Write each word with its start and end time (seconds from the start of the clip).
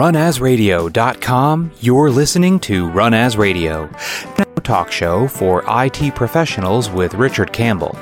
Runasradio.com, 0.00 1.72
you're 1.80 2.10
listening 2.10 2.58
to 2.60 2.88
Run 2.88 3.12
As 3.12 3.36
Radio, 3.36 3.90
a 4.38 4.46
talk 4.62 4.90
show 4.90 5.28
for 5.28 5.62
IT 5.68 6.14
professionals 6.14 6.88
with 6.88 7.12
Richard 7.12 7.52
Campbell. 7.52 7.94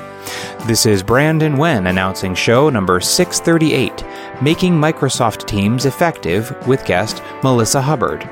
This 0.65 0.85
is 0.85 1.03
Brandon 1.03 1.57
Wen 1.57 1.87
announcing 1.87 2.35
show 2.35 2.69
number 2.69 3.01
638, 3.01 4.05
Making 4.41 4.75
Microsoft 4.75 5.45
Teams 5.45 5.85
Effective 5.85 6.55
with 6.65 6.85
guest 6.85 7.21
Melissa 7.43 7.81
Hubbard. 7.81 8.29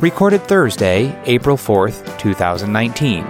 Recorded 0.00 0.40
Thursday, 0.44 1.14
April 1.26 1.58
4th, 1.58 2.18
2019. 2.18 3.26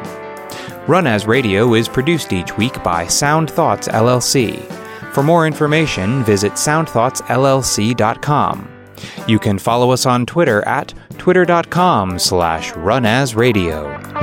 Run 0.87 1.09
As 1.09 1.27
Radio 1.27 1.75
is 1.75 1.89
produced 1.89 2.33
each 2.33 2.57
week 2.57 2.81
by 2.85 3.09
Sound 3.09 3.51
Thoughts 3.51 3.89
LLC. 3.89 4.63
For 5.13 5.25
more 5.25 5.45
information, 5.45 6.23
visit 6.23 6.53
soundthoughtsllc.com. 6.53 8.72
You 9.27 9.39
can 9.39 9.59
follow 9.59 9.91
us 9.91 10.07
on 10.07 10.27
Twitter 10.27 10.67
at 10.67 10.95
twitter.com 11.19 12.19
slash 12.19 12.73
runasradio. 12.73 14.22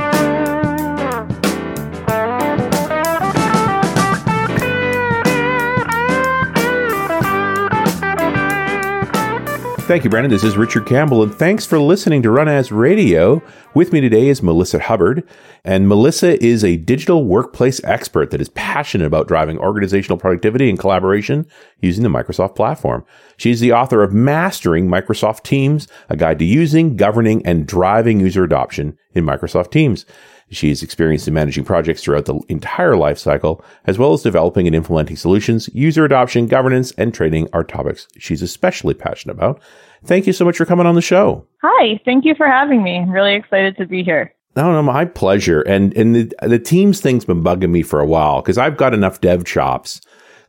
Thank 9.90 10.04
you, 10.04 10.12
Brandon. 10.12 10.30
This 10.30 10.44
is 10.44 10.56
Richard 10.56 10.86
Campbell, 10.86 11.24
and 11.24 11.34
thanks 11.34 11.66
for 11.66 11.80
listening 11.80 12.22
to 12.22 12.30
Run 12.30 12.48
As 12.48 12.72
Radio. 12.72 13.42
With 13.74 13.92
me 13.92 14.00
today 14.00 14.28
is 14.28 14.44
Melissa 14.44 14.78
Hubbard, 14.78 15.28
and 15.64 15.88
Melissa 15.88 16.40
is 16.46 16.64
a 16.64 16.78
digital 16.78 17.26
workplace 17.26 17.84
expert 17.84 18.30
that 18.30 18.40
is 18.40 18.50
passionate 18.50 19.08
about 19.08 19.28
driving 19.28 19.58
organizational 19.58 20.20
productivity 20.20 20.70
and 20.70 20.78
collaboration 20.78 21.48
using 21.82 22.04
the 22.04 22.10
Microsoft 22.10 22.56
platform. 22.56 23.04
She's 23.38 23.62
the 23.62 23.74
author 23.74 24.04
of 24.04 24.14
Mastering 24.14 24.88
Microsoft 24.88 25.42
Teams, 25.42 25.88
a 26.08 26.16
guide 26.16 26.38
to 26.38 26.46
using, 26.46 26.96
governing, 26.96 27.44
and 27.44 27.66
driving 27.66 28.20
user 28.20 28.44
adoption 28.44 28.96
in 29.16 29.26
Microsoft 29.26 29.72
Teams. 29.72 30.06
She 30.52 30.72
is 30.72 30.82
experienced 30.82 31.28
in 31.28 31.34
managing 31.34 31.64
projects 31.64 32.04
throughout 32.04 32.26
the 32.26 32.40
entire 32.50 32.96
life 32.96 33.18
cycle, 33.18 33.64
as 33.86 34.00
well 34.00 34.14
as 34.14 34.24
developing 34.24 34.66
and 34.66 34.76
implementing 34.76 35.16
solutions. 35.16 35.70
User 35.74 36.06
adoption, 36.06 36.48
governance, 36.48 36.92
and 36.98 37.14
training 37.14 37.50
are 37.54 37.64
topics 37.64 38.08
she's 38.18 38.42
especially 38.42 38.94
passionate 38.94 39.36
about. 39.36 39.62
Thank 40.04 40.26
you 40.28 40.34
so 40.34 40.46
much 40.46 40.58
for 40.58 40.66
coming 40.66 40.86
on 40.86 40.96
the 40.96 41.02
show. 41.02 41.46
Hi, 41.62 42.00
thank 42.06 42.26
you 42.26 42.34
for 42.36 42.48
having 42.48 42.82
me. 42.82 42.98
I'm 42.98 43.12
really 43.12 43.36
excited 43.36 43.78
to 43.78 43.86
be 43.86 44.04
here. 44.04 44.34
No, 44.56 44.72
no, 44.72 44.82
my 44.82 45.06
pleasure. 45.06 45.62
And 45.62 45.96
and 45.96 46.16
the 46.16 46.34
the 46.42 46.60
teams 46.60 47.02
thing's 47.02 47.26
been 47.26 47.44
bugging 47.44 47.70
me 47.70 47.84
for 47.84 48.00
a 48.00 48.06
while 48.06 48.42
because 48.42 48.58
I've 48.58 48.78
got 48.78 48.94
enough 48.94 49.22
dev 49.22 49.46
chops 49.46 50.02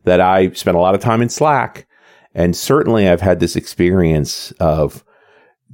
that 0.03 0.19
I 0.19 0.51
spent 0.51 0.77
a 0.77 0.79
lot 0.79 0.95
of 0.95 1.01
time 1.01 1.21
in 1.21 1.29
Slack, 1.29 1.85
and 2.33 2.55
certainly 2.55 3.07
I've 3.07 3.21
had 3.21 3.39
this 3.39 3.55
experience 3.55 4.51
of 4.53 5.03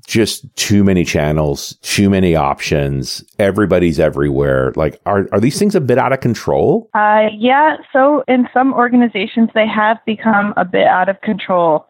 just 0.07 0.43
too 0.55 0.83
many 0.83 1.03
channels, 1.03 1.75
too 1.81 2.09
many 2.09 2.33
options. 2.33 3.23
Everybody's 3.37 3.99
everywhere. 3.99 4.71
Like, 4.75 4.99
are, 5.05 5.27
are 5.33 5.39
these 5.39 5.59
things 5.59 5.75
a 5.75 5.81
bit 5.81 5.97
out 5.97 6.13
of 6.13 6.21
control? 6.21 6.89
Uh, 6.93 7.27
yeah. 7.37 7.75
So 7.93 8.23
in 8.27 8.47
some 8.53 8.73
organizations, 8.73 9.49
they 9.53 9.67
have 9.67 9.97
become 10.05 10.53
a 10.57 10.65
bit 10.65 10.87
out 10.87 11.09
of 11.09 11.19
control. 11.21 11.85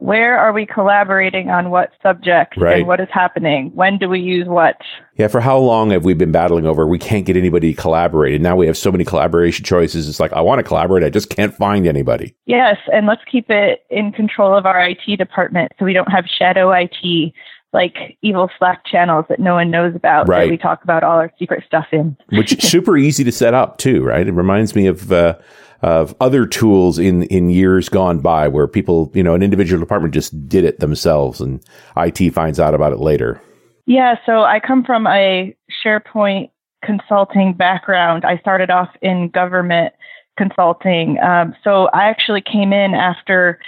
Where 0.00 0.38
are 0.38 0.52
we 0.52 0.64
collaborating 0.64 1.50
on 1.50 1.70
what 1.70 1.90
subject 2.04 2.56
Right. 2.56 2.78
and 2.78 2.86
what 2.86 3.00
is 3.00 3.08
happening? 3.12 3.72
When 3.74 3.98
do 3.98 4.08
we 4.08 4.20
use 4.20 4.46
what? 4.46 4.76
Yeah, 5.16 5.26
for 5.26 5.40
how 5.40 5.58
long 5.58 5.90
have 5.90 6.04
we 6.04 6.14
been 6.14 6.30
battling 6.30 6.66
over 6.66 6.86
we 6.86 7.00
can't 7.00 7.26
get 7.26 7.36
anybody 7.36 7.74
to 7.74 7.80
collaborate? 7.82 8.34
And 8.34 8.42
now 8.44 8.54
we 8.54 8.68
have 8.68 8.76
so 8.78 8.92
many 8.92 9.04
collaboration 9.04 9.64
choices. 9.64 10.08
It's 10.08 10.20
like, 10.20 10.32
I 10.32 10.40
want 10.40 10.60
to 10.60 10.62
collaborate. 10.62 11.02
I 11.02 11.10
just 11.10 11.30
can't 11.30 11.52
find 11.54 11.84
anybody. 11.86 12.34
Yes, 12.46 12.76
and 12.92 13.06
let's 13.08 13.22
keep 13.30 13.50
it 13.50 13.80
in 13.90 14.12
control 14.12 14.56
of 14.56 14.66
our 14.66 14.80
IT 14.88 15.16
department 15.18 15.72
so 15.78 15.84
we 15.84 15.92
don't 15.94 16.10
have 16.12 16.26
shadow 16.26 16.70
IT 16.70 17.32
like 17.72 18.16
evil 18.22 18.50
Slack 18.58 18.84
channels 18.86 19.26
that 19.28 19.38
no 19.38 19.54
one 19.54 19.70
knows 19.70 19.94
about 19.94 20.28
Right. 20.28 20.44
that 20.44 20.50
we 20.50 20.56
talk 20.56 20.82
about 20.82 21.02
all 21.02 21.16
our 21.16 21.32
secret 21.38 21.64
stuff 21.66 21.86
in. 21.92 22.16
which 22.30 22.52
is 22.52 22.68
super 22.68 22.96
easy 22.96 23.24
to 23.24 23.32
set 23.32 23.54
up 23.54 23.78
too, 23.78 24.02
right? 24.02 24.26
It 24.26 24.32
reminds 24.32 24.74
me 24.74 24.86
of 24.86 25.12
uh, 25.12 25.36
of 25.82 26.14
other 26.20 26.46
tools 26.46 26.98
in 26.98 27.24
in 27.24 27.50
years 27.50 27.88
gone 27.88 28.20
by 28.20 28.48
where 28.48 28.66
people, 28.66 29.10
you 29.14 29.22
know, 29.22 29.34
an 29.34 29.42
individual 29.42 29.80
department 29.80 30.14
just 30.14 30.48
did 30.48 30.64
it 30.64 30.80
themselves, 30.80 31.40
and 31.40 31.62
IT 31.96 32.30
finds 32.32 32.58
out 32.58 32.74
about 32.74 32.92
it 32.92 32.98
later. 32.98 33.40
Yeah, 33.86 34.16
so 34.26 34.42
I 34.42 34.60
come 34.60 34.84
from 34.84 35.06
a 35.06 35.54
SharePoint 35.84 36.50
consulting 36.84 37.54
background. 37.54 38.24
I 38.24 38.38
started 38.38 38.70
off 38.70 38.90
in 39.02 39.30
government 39.30 39.94
consulting. 40.36 41.18
Um, 41.20 41.54
so 41.64 41.88
I 41.92 42.04
actually 42.04 42.42
came 42.42 42.72
in 42.72 42.94
after 42.94 43.58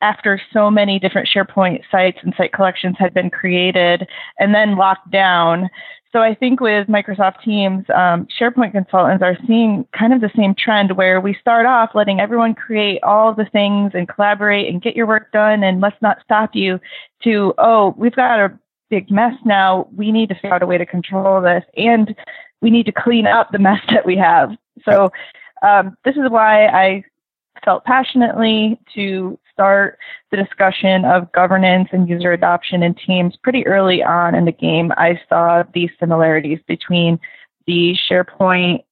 after 0.00 0.40
so 0.52 0.70
many 0.70 0.98
different 0.98 1.28
SharePoint 1.34 1.82
sites 1.90 2.18
and 2.22 2.34
site 2.36 2.52
collections 2.52 2.96
had 2.98 3.14
been 3.14 3.30
created 3.30 4.06
and 4.38 4.54
then 4.54 4.76
locked 4.76 5.10
down. 5.10 5.70
So 6.12 6.20
I 6.20 6.34
think 6.34 6.60
with 6.60 6.88
Microsoft 6.88 7.42
Teams, 7.42 7.84
um, 7.94 8.26
SharePoint 8.38 8.72
consultants 8.72 9.22
are 9.22 9.38
seeing 9.46 9.86
kind 9.98 10.12
of 10.12 10.20
the 10.20 10.30
same 10.36 10.54
trend 10.54 10.96
where 10.96 11.20
we 11.20 11.34
start 11.40 11.64
off 11.64 11.90
letting 11.94 12.20
everyone 12.20 12.54
create 12.54 13.02
all 13.02 13.34
the 13.34 13.46
things 13.46 13.92
and 13.94 14.06
collaborate 14.06 14.68
and 14.68 14.82
get 14.82 14.94
your 14.94 15.06
work 15.06 15.32
done 15.32 15.62
and 15.62 15.80
let's 15.80 16.00
not 16.02 16.18
stop 16.22 16.50
you 16.54 16.78
to, 17.22 17.54
oh, 17.56 17.94
we've 17.96 18.14
got 18.14 18.40
a 18.40 18.58
big 18.90 19.10
mess 19.10 19.34
now. 19.46 19.88
We 19.96 20.12
need 20.12 20.28
to 20.28 20.34
figure 20.34 20.54
out 20.54 20.62
a 20.62 20.66
way 20.66 20.76
to 20.76 20.84
control 20.84 21.40
this 21.40 21.64
and 21.78 22.14
we 22.60 22.70
need 22.70 22.84
to 22.86 22.92
clean 22.92 23.26
up 23.26 23.50
the 23.50 23.58
mess 23.58 23.80
that 23.90 24.04
we 24.04 24.16
have. 24.16 24.50
So 24.84 25.10
um, 25.62 25.96
this 26.04 26.16
is 26.16 26.30
why 26.30 26.66
I 26.66 27.04
felt 27.64 27.84
passionately 27.84 28.78
to 28.94 29.38
start 29.52 29.98
the 30.30 30.36
discussion 30.36 31.04
of 31.04 31.30
governance 31.32 31.88
and 31.92 32.08
user 32.08 32.32
adoption 32.32 32.82
in 32.82 32.94
teams 32.94 33.36
pretty 33.42 33.66
early 33.66 34.02
on 34.02 34.34
in 34.34 34.44
the 34.44 34.52
game. 34.52 34.92
I 34.96 35.20
saw 35.28 35.62
these 35.74 35.90
similarities 36.00 36.60
between 36.66 37.18
the 37.66 37.96
SharePoint 38.10 38.84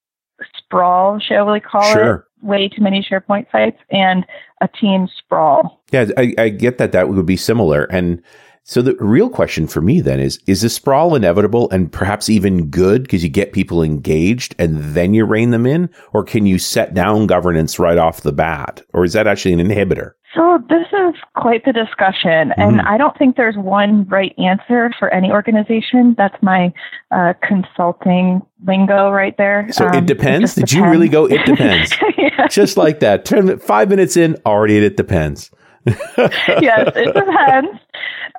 sprawl, 0.57 1.19
shall 1.19 1.51
we 1.51 1.59
call 1.59 1.93
Sure. 1.93 2.27
it, 2.41 2.45
way 2.45 2.69
too 2.69 2.81
many 2.81 3.03
SharePoint 3.03 3.51
sites, 3.51 3.77
and 3.91 4.25
a 4.61 4.67
team 4.67 5.07
sprawl. 5.17 5.81
Yeah, 5.91 6.05
I, 6.17 6.33
I 6.37 6.49
get 6.49 6.77
that 6.77 6.91
that 6.93 7.09
would 7.09 7.25
be 7.25 7.37
similar, 7.37 7.83
and 7.85 8.21
so 8.63 8.81
the 8.81 8.95
real 8.99 9.29
question 9.29 9.67
for 9.67 9.81
me 9.81 10.01
then 10.01 10.19
is: 10.19 10.39
Is 10.47 10.61
the 10.61 10.69
sprawl 10.69 11.15
inevitable 11.15 11.69
and 11.71 11.91
perhaps 11.91 12.29
even 12.29 12.67
good 12.67 13.03
because 13.03 13.23
you 13.23 13.29
get 13.29 13.53
people 13.53 13.81
engaged 13.81 14.55
and 14.59 14.77
then 14.95 15.13
you 15.13 15.25
rein 15.25 15.51
them 15.51 15.65
in, 15.65 15.89
or 16.13 16.23
can 16.23 16.45
you 16.45 16.59
set 16.59 16.93
down 16.93 17.27
governance 17.27 17.79
right 17.79 17.97
off 17.97 18.21
the 18.21 18.31
bat, 18.31 18.81
or 18.93 19.03
is 19.03 19.13
that 19.13 19.27
actually 19.27 19.53
an 19.53 19.59
inhibitor? 19.59 20.11
So 20.35 20.63
this 20.69 20.87
is 20.93 21.13
quite 21.35 21.65
the 21.65 21.73
discussion, 21.73 22.53
and 22.55 22.79
Mhm. 22.79 22.85
I 22.87 22.97
don't 22.97 23.17
think 23.17 23.35
there's 23.35 23.57
one 23.57 24.05
right 24.05 24.33
answer 24.39 24.91
for 24.97 25.09
any 25.13 25.29
organization. 25.31 26.15
That's 26.17 26.41
my 26.41 26.71
uh, 27.11 27.33
consulting 27.45 28.41
lingo 28.65 29.09
right 29.11 29.35
there. 29.37 29.67
So 29.71 29.87
Um, 29.87 29.95
it 29.95 30.05
depends. 30.05 30.55
just 30.55 30.55
Did 30.55 30.71
you 30.71 30.85
really 30.85 31.09
go? 31.09 31.25
It 31.25 31.45
depends. 31.45 31.89
depends. 31.89 32.17
yeah. 32.37 32.47
Just 32.47 32.77
like 32.77 33.01
that. 33.01 33.25
Turn 33.25 33.57
five 33.59 33.89
minutes 33.89 34.15
in, 34.15 34.37
already 34.45 34.77
it 34.77 34.95
depends. 34.95 35.51
yes, 35.85 36.91
it 36.95 37.13
depends. 37.13 37.79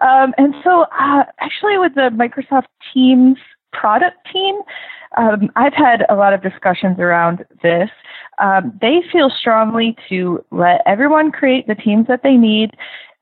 Um, 0.01 0.33
and 0.39 0.55
so, 0.65 0.87
uh, 0.99 1.25
actually, 1.41 1.77
with 1.79 1.95
the 1.95 2.09
Microsoft 2.15 2.67
Teams 2.95 3.37
product 3.73 4.17
team, 4.33 4.57
um, 5.17 5.51
I've 5.57 5.75
had 5.75 6.05
a 6.09 6.15
lot 6.15 6.33
of 6.33 6.43
discussions 6.43 6.99
around 6.99 7.45
this. 7.63 7.91
Um, 8.39 8.79
they 8.81 9.03
feel 9.13 9.31
strongly 9.31 9.97
to 10.09 10.45
let 10.51 10.81
everyone 10.87 11.31
create 11.31 11.67
the 11.67 11.75
teams 11.75 12.07
that 12.09 12.23
they 12.23 12.37
need. 12.37 12.71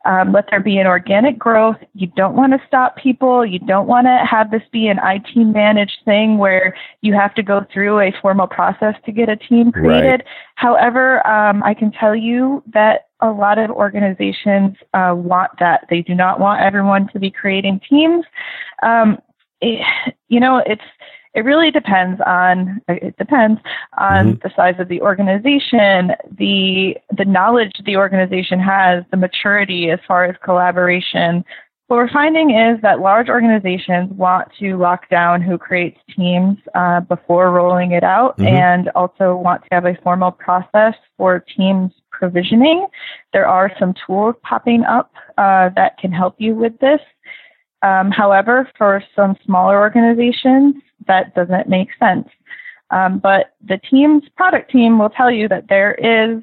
Um, 0.07 0.33
let 0.33 0.47
there 0.51 0.61
be 0.61 0.79
an 0.79 0.87
organic 0.87 1.39
growth. 1.39 1.77
You 1.95 2.07
don't 2.17 2.35
want 2.35 2.55
to 2.55 2.67
stop 2.67 2.97
people. 2.97 3.45
You 3.45 3.59
don't 3.59 3.87
want 3.87 4.07
to 4.07 4.25
have 4.25 4.51
this 4.51 4.63
be 4.73 4.89
an 4.89 4.99
IT 5.03 5.37
managed 5.37 5.99
thing 6.07 6.39
where 6.39 6.75
you 7.03 7.13
have 7.13 7.35
to 7.35 7.43
go 7.43 7.67
through 7.73 8.01
a 8.01 8.13
formal 8.23 8.47
process 8.47 8.95
to 9.05 9.13
get 9.13 9.29
a 9.29 9.37
team 9.37 9.71
created. 9.73 10.23
However, 10.55 11.27
um, 11.27 11.63
I 11.63 11.75
can 11.75 11.93
tell 11.93 12.17
you 12.17 12.63
that 12.73 13.09
a 13.21 13.31
lot 13.31 13.59
of 13.59 13.71
organizations 13.71 14.75
uh, 14.95 15.13
want 15.15 15.51
that. 15.59 15.87
They 15.91 16.01
do 16.01 16.15
not 16.15 16.41
want 16.41 16.63
everyone 16.63 17.09
to 17.13 17.19
be 17.19 17.31
creating 17.31 17.83
teams. 17.87 18.25
Um, 18.83 19.19
it, 19.61 19.85
you 20.29 20.41
know, 20.41 20.63
it's 20.65 20.81
it 21.35 21.45
really 21.45 21.71
depends 21.71 22.21
on 22.27 22.81
it 22.89 23.17
depends 23.17 23.61
on 23.99 24.41
the 24.43 24.51
size 24.57 24.75
of 24.79 24.89
the 24.89 25.01
organization, 25.01 26.13
the 26.39 26.97
the 27.17 27.25
knowledge 27.25 27.73
the 27.85 27.97
organization 27.97 28.59
has, 28.59 29.05
the 29.11 29.17
maturity 29.17 29.91
as 29.91 30.01
far 30.09 30.25
as 30.25 30.37
collaboration. 30.43 31.45
What 31.87 31.97
we're 31.97 32.11
finding 32.11 32.51
is 32.57 32.81
that 32.83 33.01
large 33.01 33.29
organizations 33.29 34.13
want 34.13 34.49
to 34.61 34.77
lock 34.77 35.09
down 35.09 35.43
who 35.43 35.59
creates 35.59 35.99
teams 36.17 36.57
uh, 36.77 37.01
before 37.01 37.51
rolling 37.51 37.93
it 37.93 38.05
out, 38.05 38.39
Mhm. 38.39 38.47
and 38.49 38.89
also 38.95 39.35
want 39.35 39.63
to 39.63 39.69
have 39.73 39.87
a 39.87 39.97
formal 39.97 40.31
process 40.31 40.95
for 41.17 41.41
teams 41.41 41.93
provisioning. 42.13 42.87
There 43.33 43.49
are 43.49 43.73
some 43.79 43.95
tools 44.07 44.37
popping 44.43 44.85
up 44.85 45.13
uh, 45.39 45.71
that 45.71 45.99
can 45.99 46.13
help 46.13 46.35
you 46.39 46.55
with 46.55 46.79
this. 46.79 47.01
Um, 47.83 48.11
however, 48.11 48.69
for 48.77 49.03
some 49.17 49.37
smaller 49.45 49.79
organizations, 49.79 50.77
that 51.07 51.35
doesn't 51.35 51.69
make 51.69 51.89
sense. 51.99 52.29
Um, 52.91 53.19
but 53.19 53.55
the 53.67 53.79
team's 53.79 54.25
product 54.37 54.71
team 54.71 54.99
will 54.99 55.11
tell 55.11 55.31
you 55.31 55.49
that 55.49 55.69
there 55.69 55.95
is 55.95 56.43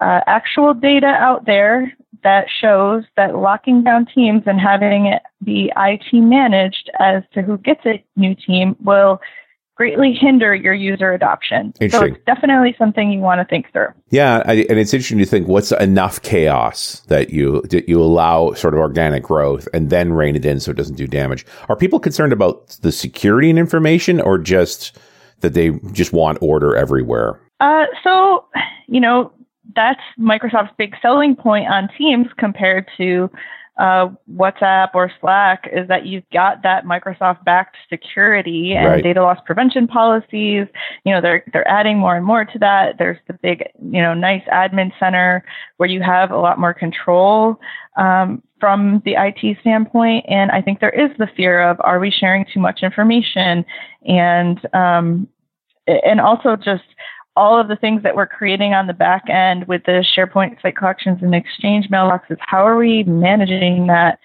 uh, 0.00 0.20
actual 0.26 0.74
data 0.74 1.06
out 1.06 1.46
there 1.46 1.92
that 2.22 2.46
shows 2.60 3.04
that 3.16 3.36
locking 3.36 3.82
down 3.82 4.06
teams 4.06 4.42
and 4.46 4.60
having 4.60 5.06
it 5.06 5.22
be 5.44 5.72
IT 5.76 6.12
managed 6.12 6.90
as 6.98 7.22
to 7.32 7.42
who 7.42 7.58
gets 7.58 7.84
a 7.86 8.04
new 8.16 8.34
team 8.34 8.76
will 8.82 9.20
greatly 9.78 10.12
hinder 10.12 10.52
your 10.52 10.74
user 10.74 11.12
adoption. 11.12 11.72
So 11.88 12.02
it's 12.02 12.18
definitely 12.26 12.74
something 12.76 13.12
you 13.12 13.20
want 13.20 13.40
to 13.40 13.44
think 13.44 13.72
through. 13.72 13.86
Yeah, 14.10 14.42
I, 14.44 14.66
and 14.68 14.76
it's 14.76 14.92
interesting 14.92 15.18
to 15.18 15.24
think 15.24 15.46
what's 15.46 15.70
enough 15.70 16.20
chaos 16.22 17.00
that 17.06 17.30
you 17.30 17.62
that 17.70 17.88
you 17.88 18.02
allow 18.02 18.52
sort 18.54 18.74
of 18.74 18.80
organic 18.80 19.22
growth 19.22 19.68
and 19.72 19.88
then 19.88 20.12
rein 20.12 20.34
it 20.34 20.44
in 20.44 20.58
so 20.58 20.72
it 20.72 20.76
doesn't 20.76 20.96
do 20.96 21.06
damage. 21.06 21.46
Are 21.68 21.76
people 21.76 22.00
concerned 22.00 22.32
about 22.32 22.68
the 22.82 22.90
security 22.90 23.48
and 23.48 23.58
information, 23.58 24.20
or 24.20 24.36
just 24.36 24.98
that 25.40 25.54
they 25.54 25.70
just 25.92 26.12
want 26.12 26.38
order 26.42 26.76
everywhere? 26.76 27.40
Uh, 27.60 27.86
so 28.02 28.44
you 28.88 29.00
know 29.00 29.32
that's 29.76 30.02
Microsoft's 30.18 30.74
big 30.76 30.96
selling 31.00 31.36
point 31.36 31.68
on 31.68 31.88
Teams 31.96 32.26
compared 32.36 32.88
to 32.96 33.30
uh, 33.78 34.08
WhatsApp 34.34 34.88
or 34.94 35.10
Slack 35.20 35.68
is 35.72 35.86
that 35.86 36.04
you've 36.04 36.28
got 36.32 36.62
that 36.64 36.84
Microsoft 36.84 37.44
backed 37.44 37.76
security 37.88 38.74
and 38.74 38.86
right. 38.86 39.02
data 39.04 39.22
loss 39.22 39.38
prevention 39.46 39.86
policies. 39.86 40.66
You 41.04 41.14
know, 41.14 41.20
they're 41.20 41.44
they're 41.52 41.68
adding 41.68 41.98
more 41.98 42.16
and 42.16 42.26
more 42.26 42.44
to 42.44 42.58
that. 42.58 42.98
There's 42.98 43.18
the 43.28 43.34
big, 43.34 43.64
you 43.80 44.02
know, 44.02 44.14
nice 44.14 44.42
admin 44.52 44.92
center 44.98 45.44
where 45.76 45.88
you 45.88 46.02
have 46.02 46.32
a 46.32 46.36
lot 46.36 46.58
more 46.58 46.74
control 46.74 47.60
um, 47.96 48.42
from 48.58 49.00
the 49.04 49.14
IT 49.16 49.58
standpoint. 49.60 50.26
And 50.28 50.50
I 50.50 50.60
think 50.60 50.80
there 50.80 50.90
is 50.90 51.16
the 51.18 51.28
fear 51.36 51.62
of 51.62 51.76
are 51.80 52.00
we 52.00 52.10
sharing 52.10 52.46
too 52.52 52.60
much 52.60 52.82
information 52.82 53.64
and 54.06 54.58
um, 54.74 55.28
and 55.86 56.20
also 56.20 56.56
just 56.56 56.84
all 57.38 57.58
of 57.58 57.68
the 57.68 57.76
things 57.76 58.02
that 58.02 58.16
we're 58.16 58.26
creating 58.26 58.74
on 58.74 58.88
the 58.88 58.92
back 58.92 59.30
end 59.30 59.68
with 59.68 59.84
the 59.84 60.04
SharePoint 60.16 60.60
site 60.60 60.76
collections 60.76 61.20
and 61.22 61.32
Exchange 61.34 61.88
mailboxes, 61.88 62.36
how 62.40 62.66
are 62.66 62.76
we 62.76 63.04
managing 63.04 63.86
that? 63.86 64.18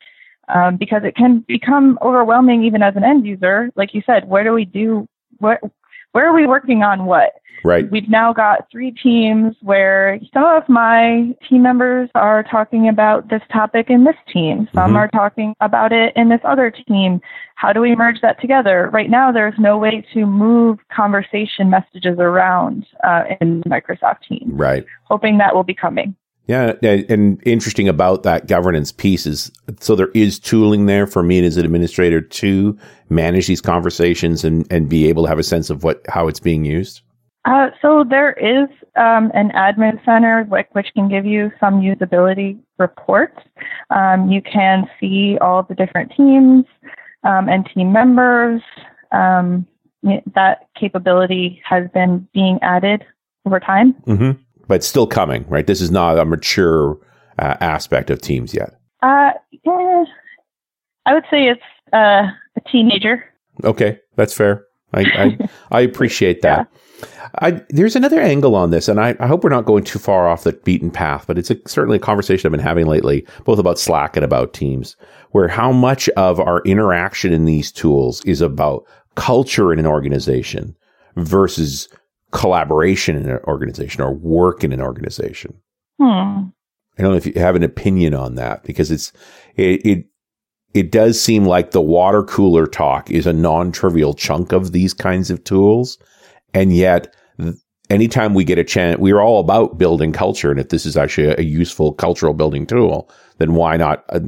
Um, 0.54 0.77
because 0.77 1.04
it 1.06 1.15
can 1.15 1.45
become 1.48 2.00
overwhelming 2.01 2.63
even 2.63 2.81
as 2.81 2.95
an 2.95 3.04
end 3.04 3.25
user. 3.25 3.71
Like 3.75 3.94
you 3.94 4.01
said, 4.06 4.27
where 4.27 4.44
do 4.44 4.51
we 4.51 4.65
do 4.65 5.07
what? 5.38 5.60
Where 6.13 6.27
are 6.27 6.33
we 6.33 6.48
working 6.48 6.83
on 6.83 7.06
what? 7.06 7.33
Right. 7.65 7.89
We've 7.89 8.10
now 8.10 8.33
got 8.33 8.69
three 8.71 8.92
teams 8.92 9.56
where 9.62 10.19
some 10.33 10.44
of 10.44 10.68
my 10.68 11.33
team 11.48 11.63
members 11.63 12.10
are 12.13 12.44
talking 12.44 12.89
about 12.89 13.30
this 13.30 13.42
topic 13.51 13.89
in 13.89 14.04
this 14.04 14.15
team. 14.31 14.68
Some 14.74 14.89
mm-hmm. 14.89 14.98
are 14.98 15.07
talking 15.10 15.56
about 15.62 15.92
it 15.94 16.13
in 16.15 16.30
this 16.30 16.42
other 16.44 16.71
team. 16.71 17.21
How 17.56 17.71
do 17.71 17.80
we 17.80 17.95
merge 17.95 18.19
that 18.21 18.39
together? 18.42 18.89
Right 18.92 19.10
now, 19.10 19.31
there's 19.31 19.54
no 19.57 19.77
way 19.77 20.06
to 20.13 20.25
move 20.25 20.80
conversation 20.94 21.69
messages 21.69 22.18
around 22.19 22.86
uh, 23.04 23.24
in 23.39 23.63
Microsoft 23.63 24.21
Teams. 24.27 24.51
Right. 24.54 24.86
Hoping 25.06 25.38
that 25.38 25.56
will 25.56 25.63
be 25.63 25.75
coming. 25.75 26.15
Yeah, 26.47 26.73
and 26.81 27.41
interesting 27.47 27.87
about 27.87 28.23
that 28.23 28.47
governance 28.47 28.91
piece 28.91 29.25
is 29.25 29.49
so 29.79 29.95
there 29.95 30.09
is 30.13 30.39
tooling 30.39 30.87
there 30.87 31.07
for 31.07 31.23
me 31.23 31.43
as 31.45 31.55
an 31.55 31.63
administrator 31.63 32.19
to 32.19 32.77
manage 33.09 33.47
these 33.47 33.61
conversations 33.61 34.43
and, 34.43 34.67
and 34.69 34.89
be 34.89 35.07
able 35.07 35.23
to 35.23 35.29
have 35.29 35.39
a 35.39 35.43
sense 35.43 35.69
of 35.69 35.85
what 35.85 36.01
how 36.09 36.27
it's 36.27 36.41
being 36.41 36.65
used. 36.65 37.01
Uh, 37.45 37.69
so 37.81 38.05
there 38.09 38.33
is 38.33 38.69
um, 38.95 39.31
an 39.33 39.51
admin 39.51 40.03
center 40.05 40.43
which, 40.45 40.67
which, 40.71 40.87
can 40.93 41.09
give 41.09 41.25
you 41.25 41.51
some 41.59 41.81
usability 41.81 42.57
reports. 42.77 43.37
Um, 43.89 44.29
you 44.29 44.41
can 44.41 44.89
see 44.99 45.37
all 45.39 45.63
the 45.63 45.75
different 45.75 46.11
teams 46.15 46.65
um, 47.23 47.49
and 47.49 47.69
team 47.73 47.91
members. 47.91 48.61
Um, 49.11 49.67
that 50.35 50.67
capability 50.77 51.61
has 51.63 51.89
been 51.93 52.27
being 52.33 52.59
added 52.61 53.05
over 53.45 53.59
time. 53.59 53.93
Mm-hmm. 54.05 54.41
But 54.68 54.75
it's 54.75 54.88
still 54.88 55.07
coming, 55.07 55.45
right? 55.50 55.68
This 55.68 55.81
is 55.81 55.92
not 55.92 56.18
a 56.18 56.25
mature 56.25 56.98
uh, 57.39 57.56
aspect 57.60 58.10
of 58.10 58.21
Teams 58.21 58.54
yet. 58.54 58.80
Uh, 59.01 59.31
yeah, 59.65 60.06
I 61.06 61.13
would 61.13 61.25
say 61.30 61.48
it's 61.48 61.62
uh, 61.92 62.27
a 62.56 62.69
teenager. 62.71 63.25
Okay, 63.63 64.00
that's 64.15 64.33
fair. 64.33 64.65
I 64.94 65.01
I, 65.01 65.50
I 65.71 65.81
appreciate 65.81 66.42
that. 66.42 66.68
Yeah. 66.77 66.80
I, 67.39 67.62
there's 67.69 67.95
another 67.95 68.21
angle 68.21 68.56
on 68.56 68.69
this, 68.71 68.88
and 68.88 69.00
I, 69.00 69.15
I, 69.19 69.27
hope 69.27 69.44
we're 69.44 69.50
not 69.50 69.65
going 69.65 69.83
too 69.83 70.00
far 70.00 70.27
off 70.27 70.44
the 70.44 70.54
beaten 70.54 70.92
path, 70.92 71.25
but 71.27 71.38
it's 71.38 71.51
a, 71.51 71.57
certainly 71.68 71.98
a 71.98 72.00
conversation 72.00 72.48
I've 72.48 72.51
been 72.51 72.60
having 72.60 72.86
lately, 72.86 73.25
both 73.44 73.60
about 73.60 73.80
Slack 73.80 74.15
and 74.15 74.24
about 74.24 74.54
Teams, 74.54 74.95
where 75.31 75.48
how 75.48 75.71
much 75.71 76.07
of 76.10 76.39
our 76.39 76.62
interaction 76.62 77.33
in 77.33 77.45
these 77.45 77.71
tools 77.71 78.24
is 78.24 78.39
about 78.39 78.86
culture 79.15 79.74
in 79.74 79.80
an 79.80 79.86
organization 79.86 80.75
versus 81.15 81.88
collaboration 82.33 83.15
in 83.15 83.30
an 83.30 83.39
organization 83.45 84.01
or 84.01 84.13
work 84.13 84.63
in 84.63 84.74
an 84.74 84.81
organization. 84.81 85.53
Hmm. 86.00 86.50
I 86.97 87.01
don't 87.01 87.12
know 87.12 87.18
if 87.18 87.25
you 87.25 87.33
have 87.35 87.56
an 87.56 87.63
opinion 87.63 88.13
on 88.13 88.35
that 88.35 88.63
because 88.63 88.91
it's 88.91 89.12
it, 89.56 89.85
it 89.85 90.06
it 90.74 90.91
does 90.91 91.21
seem 91.21 91.45
like 91.45 91.71
the 91.71 91.81
water 91.81 92.24
cooler 92.24 92.65
talk 92.68 93.09
is 93.12 93.27
a 93.27 93.33
non-trivial 93.33 94.13
chunk 94.15 94.51
of 94.51 94.71
these 94.71 94.94
kinds 94.94 95.30
of 95.30 95.44
tools 95.44 95.97
and 96.53 96.74
yet, 96.74 97.13
anytime 97.89 98.33
we 98.33 98.44
get 98.44 98.59
a 98.59 98.63
chance, 98.63 99.00
we're 99.00 99.19
all 99.19 99.39
about 99.39 99.77
building 99.77 100.12
culture. 100.12 100.51
And 100.51 100.59
if 100.59 100.69
this 100.69 100.86
is 100.86 100.95
actually 100.95 101.33
a, 101.38 101.41
useful 101.41 101.94
cultural 101.94 102.33
building 102.33 102.65
tool, 102.65 103.09
then 103.39 103.56
why 103.56 103.77
not 103.77 104.06
uh, 104.09 104.19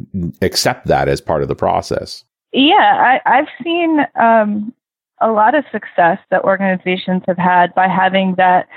accept 0.42 0.88
that 0.88 1.08
as 1.08 1.22
part 1.22 1.42
of 1.42 1.48
the 1.48 1.56
process? 1.56 2.24
Yeah, 2.52 3.20
I, 3.26 3.36
have 3.36 3.48
seen 3.64 4.00
um, 4.20 4.74
a 5.22 5.32
lot 5.32 5.56
of 5.56 5.64
success 5.72 6.20
that 6.30 6.44
organizations 6.44 7.24
have 7.28 7.38
had 7.38 7.74
by 7.74 7.88
having 7.88 8.36
that 8.36 8.68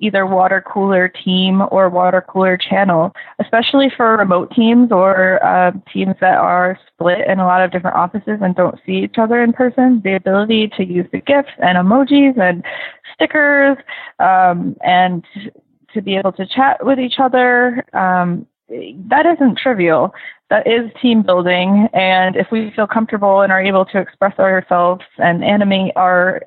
either 0.00 0.26
water 0.26 0.62
cooler 0.66 1.08
team 1.08 1.62
or 1.70 1.88
water 1.88 2.24
cooler 2.28 2.56
channel, 2.56 3.12
especially 3.38 3.90
for 3.96 4.16
remote 4.16 4.52
teams 4.54 4.90
or 4.90 5.42
uh, 5.44 5.70
teams 5.92 6.14
that 6.20 6.36
are 6.36 6.78
split 6.88 7.26
in 7.28 7.38
a 7.38 7.46
lot 7.46 7.62
of 7.62 7.70
different 7.70 7.96
offices 7.96 8.38
and 8.42 8.54
don't 8.56 8.78
see 8.84 9.04
each 9.04 9.16
other 9.18 9.42
in 9.42 9.52
person. 9.52 10.00
The 10.04 10.14
ability 10.14 10.68
to 10.76 10.84
use 10.84 11.06
the 11.12 11.20
GIFs 11.20 11.48
and 11.58 11.78
emojis 11.78 12.38
and 12.38 12.64
stickers 13.14 13.78
um, 14.18 14.76
and 14.82 15.24
to 15.94 16.02
be 16.02 16.16
able 16.16 16.32
to 16.32 16.46
chat 16.46 16.84
with 16.84 16.98
each 16.98 17.18
other. 17.18 17.84
Um, 17.92 18.46
that 18.68 19.26
isn't 19.26 19.58
trivial. 19.58 20.14
That 20.50 20.66
is 20.66 20.90
team 21.00 21.22
building. 21.22 21.88
And 21.92 22.36
if 22.36 22.46
we 22.50 22.72
feel 22.74 22.86
comfortable 22.86 23.40
and 23.40 23.52
are 23.52 23.62
able 23.62 23.84
to 23.86 23.98
express 23.98 24.38
ourselves 24.38 25.04
and 25.18 25.44
animate 25.44 25.92
our 25.96 26.42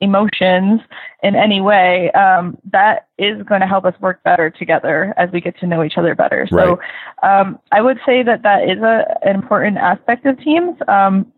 emotions 0.00 0.80
in 1.22 1.36
any 1.36 1.60
way, 1.60 2.10
um, 2.12 2.58
that 2.72 3.06
is 3.18 3.42
going 3.44 3.60
to 3.60 3.66
help 3.66 3.84
us 3.84 3.94
work 4.00 4.22
better 4.24 4.50
together 4.50 5.14
as 5.16 5.30
we 5.32 5.40
get 5.40 5.56
to 5.60 5.66
know 5.66 5.84
each 5.84 5.96
other 5.96 6.14
better. 6.14 6.48
Right. 6.50 6.64
So 6.64 6.80
um, 7.22 7.58
I 7.70 7.80
would 7.80 7.98
say 8.04 8.22
that 8.24 8.42
that 8.42 8.68
is 8.68 8.78
a, 8.78 9.18
an 9.22 9.36
important 9.36 9.78
aspect 9.78 10.26
of 10.26 10.38
teams. 10.38 10.76
Um, 10.88 11.32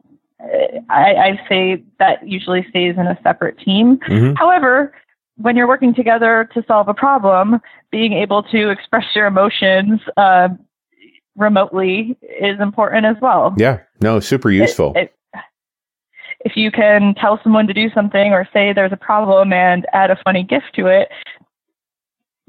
I, 0.91 1.15
I 1.15 1.41
say 1.49 1.83
that 1.99 2.27
usually 2.27 2.67
stays 2.71 2.97
in 2.97 3.07
a 3.07 3.19
separate 3.23 3.59
team. 3.59 3.99
Mm-hmm. 4.09 4.35
However, 4.35 4.95
when 5.37 5.57
you're 5.57 5.69
working 5.69 5.95
together 5.95 6.49
to 6.55 6.65
solve 6.67 6.89
a 6.89 6.95
problem, 6.95 7.61
being 7.91 8.13
able 8.13 8.43
to 8.45 8.71
express 8.71 9.05
your 9.15 9.27
emotions 9.27 10.01
uh, 10.17 10.49
remotely 11.37 12.17
is 12.23 12.61
important 12.61 13.07
as 13.07 13.17
well. 13.21 13.55
Yeah, 13.59 13.81
no, 14.01 14.21
super 14.21 14.51
useful. 14.51 14.93
It, 14.95 15.13
it, 15.35 15.41
if 16.41 16.57
you 16.57 16.71
can 16.71 17.15
tell 17.15 17.41
someone 17.43 17.67
to 17.67 17.73
do 17.73 17.89
something 17.95 18.33
or 18.33 18.47
say 18.53 18.73
there's 18.73 18.93
a 18.93 18.97
problem 18.97 19.53
and 19.53 19.87
add 19.93 20.11
a 20.11 20.19
funny 20.25 20.43
gift 20.43 20.75
to 20.75 20.87
it, 20.87 21.09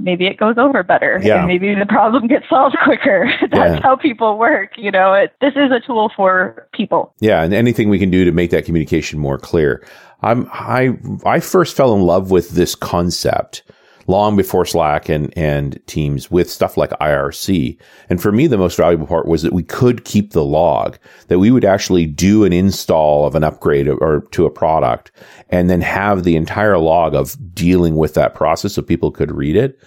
maybe 0.06 0.28
it 0.28 0.38
goes 0.38 0.58
over 0.58 0.84
better 0.84 1.20
yeah. 1.22 1.40
and 1.40 1.48
maybe 1.48 1.76
the 1.76 1.86
problem 1.86 2.28
gets 2.34 2.48
solved 2.48 2.78
quicker. 2.84 3.30
That's 3.42 3.76
yeah. 3.76 3.82
how 3.82 3.98
people 3.98 4.38
work. 4.38 4.72
You 4.78 4.92
know, 4.92 5.14
it, 5.14 5.34
this 5.42 5.54
is 5.56 5.72
a 5.72 5.82
tool 5.86 6.12
for 6.16 6.70
people. 6.74 7.14
Yeah. 7.20 7.44
And 7.44 7.54
anything 7.54 7.90
we 7.90 8.00
can 8.00 8.12
do 8.12 8.24
to 8.24 8.32
make 8.32 8.52
that 8.52 8.64
communication 8.64 9.20
more 9.20 9.38
clear. 9.38 9.86
I'm, 10.22 10.48
I, 10.54 10.98
I 11.26 11.40
first 11.42 11.76
fell 11.76 11.94
in 11.94 12.02
love 12.02 12.32
with 12.32 12.52
this 12.52 12.76
concept 12.76 13.64
long 14.08 14.36
before 14.36 14.66
Slack 14.66 15.10
and, 15.10 15.36
and 15.38 15.80
Teams 15.88 16.30
with 16.30 16.50
stuff 16.50 16.78
like 16.78 16.92
IRC. 16.92 17.80
And 18.10 18.22
for 18.22 18.32
me, 18.32 18.48
the 18.48 18.58
most 18.58 18.78
valuable 18.78 19.08
part 19.08 19.28
was 19.28 19.42
that 19.42 19.54
we 19.54 19.64
could 19.64 20.06
keep 20.06 20.32
the 20.32 20.44
log, 20.44 20.98
that 21.28 21.40
we 21.40 21.52
would 21.52 21.66
actually 21.66 22.06
do 22.06 22.44
an 22.44 22.54
install 22.54 23.26
of 23.26 23.36
an 23.36 23.44
upgrade 23.44 23.88
or 23.88 24.22
to 24.32 24.46
a 24.46 24.52
product 24.52 25.12
and 25.50 25.70
then 25.70 25.82
have 25.82 26.24
the 26.24 26.36
entire 26.36 26.78
log 26.78 27.16
of 27.16 27.36
dealing 27.54 27.96
with 27.96 28.14
that 28.14 28.36
process 28.36 28.74
so 28.74 28.82
people 28.82 29.12
could 29.12 29.32
read 29.32 29.56
it. 29.56 29.82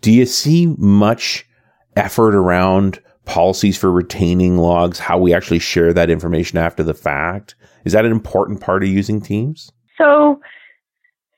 Do 0.00 0.12
you 0.12 0.26
see 0.26 0.66
much 0.78 1.46
effort 1.96 2.34
around 2.34 3.00
policies 3.24 3.78
for 3.78 3.90
retaining 3.90 4.58
logs, 4.58 4.98
how 4.98 5.18
we 5.18 5.32
actually 5.32 5.58
share 5.58 5.92
that 5.94 6.10
information 6.10 6.58
after 6.58 6.82
the 6.82 6.94
fact? 6.94 7.54
Is 7.84 7.92
that 7.92 8.04
an 8.04 8.12
important 8.12 8.60
part 8.60 8.82
of 8.82 8.88
using 8.88 9.20
Teams? 9.20 9.72
So, 9.96 10.40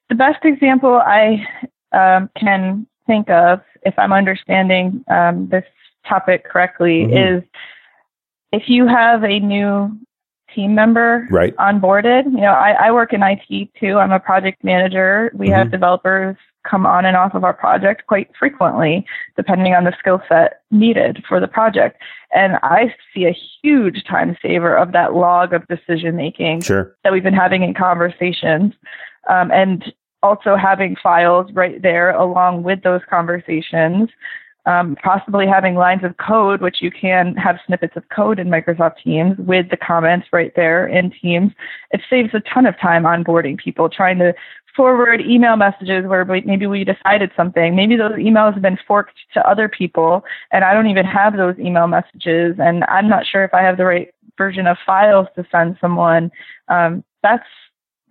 the 0.08 0.14
best 0.14 0.44
example 0.44 0.94
I 0.94 1.44
um, 1.96 2.30
can 2.36 2.86
think 3.06 3.30
of, 3.30 3.60
if 3.82 3.98
I'm 3.98 4.12
understanding 4.12 5.04
um, 5.08 5.48
this 5.48 5.64
topic 6.08 6.44
correctly, 6.44 7.06
mm-hmm. 7.06 7.36
is 7.38 7.44
if 8.52 8.68
you 8.68 8.86
have 8.86 9.24
a 9.24 9.40
new 9.40 9.96
team 10.54 10.74
member 10.74 11.26
right. 11.30 11.54
onboarded, 11.56 12.24
you 12.24 12.40
know, 12.40 12.52
I, 12.52 12.86
I, 12.86 12.90
work 12.92 13.12
in 13.12 13.22
IT 13.22 13.70
too. 13.78 13.98
I'm 13.98 14.12
a 14.12 14.20
project 14.20 14.62
manager. 14.64 15.30
We 15.34 15.46
mm-hmm. 15.46 15.54
have 15.54 15.70
developers 15.70 16.36
come 16.68 16.86
on 16.86 17.04
and 17.04 17.16
off 17.16 17.34
of 17.34 17.44
our 17.44 17.52
project 17.52 18.06
quite 18.06 18.30
frequently, 18.38 19.06
depending 19.36 19.74
on 19.74 19.84
the 19.84 19.94
skill 19.98 20.20
set 20.28 20.62
needed 20.70 21.22
for 21.28 21.40
the 21.40 21.48
project. 21.48 22.00
And 22.34 22.56
I 22.62 22.94
see 23.14 23.26
a 23.26 23.36
huge 23.62 24.04
time 24.04 24.36
saver 24.42 24.74
of 24.76 24.92
that 24.92 25.14
log 25.14 25.52
of 25.52 25.66
decision 25.68 26.16
making 26.16 26.62
sure. 26.62 26.96
that 27.04 27.12
we've 27.12 27.22
been 27.22 27.34
having 27.34 27.62
in 27.62 27.74
conversations. 27.74 28.72
Um, 29.28 29.50
and 29.50 29.92
also 30.26 30.56
having 30.56 30.96
files 31.02 31.50
right 31.52 31.80
there 31.80 32.10
along 32.10 32.62
with 32.62 32.82
those 32.82 33.00
conversations 33.08 34.08
um, 34.66 34.96
possibly 35.02 35.46
having 35.46 35.76
lines 35.76 36.02
of 36.02 36.16
code, 36.16 36.60
which 36.60 36.82
you 36.82 36.90
can 36.90 37.34
have 37.36 37.56
snippets 37.66 37.96
of 37.96 38.02
code 38.08 38.38
in 38.38 38.48
Microsoft 38.48 38.96
Teams 39.02 39.38
with 39.38 39.70
the 39.70 39.76
comments 39.76 40.26
right 40.32 40.52
there 40.56 40.86
in 40.88 41.12
Teams. 41.22 41.52
It 41.92 42.00
saves 42.10 42.34
a 42.34 42.40
ton 42.52 42.66
of 42.66 42.78
time 42.80 43.04
onboarding 43.04 43.58
people 43.58 43.88
trying 43.88 44.18
to 44.18 44.34
forward 44.74 45.22
email 45.22 45.56
messages 45.56 46.04
where 46.04 46.24
maybe 46.24 46.66
we 46.66 46.84
decided 46.84 47.30
something. 47.36 47.74
Maybe 47.74 47.96
those 47.96 48.12
emails 48.14 48.52
have 48.54 48.62
been 48.62 48.78
forked 48.86 49.16
to 49.34 49.48
other 49.48 49.68
people 49.68 50.22
and 50.52 50.64
I 50.64 50.74
don't 50.74 50.88
even 50.88 51.06
have 51.06 51.36
those 51.36 51.58
email 51.58 51.86
messages 51.86 52.56
and 52.58 52.84
I'm 52.84 53.08
not 53.08 53.24
sure 53.24 53.44
if 53.44 53.54
I 53.54 53.62
have 53.62 53.78
the 53.78 53.86
right 53.86 54.12
version 54.36 54.66
of 54.66 54.76
files 54.84 55.28
to 55.36 55.46
send 55.50 55.78
someone. 55.80 56.30
Um, 56.68 57.04
that's 57.22 57.46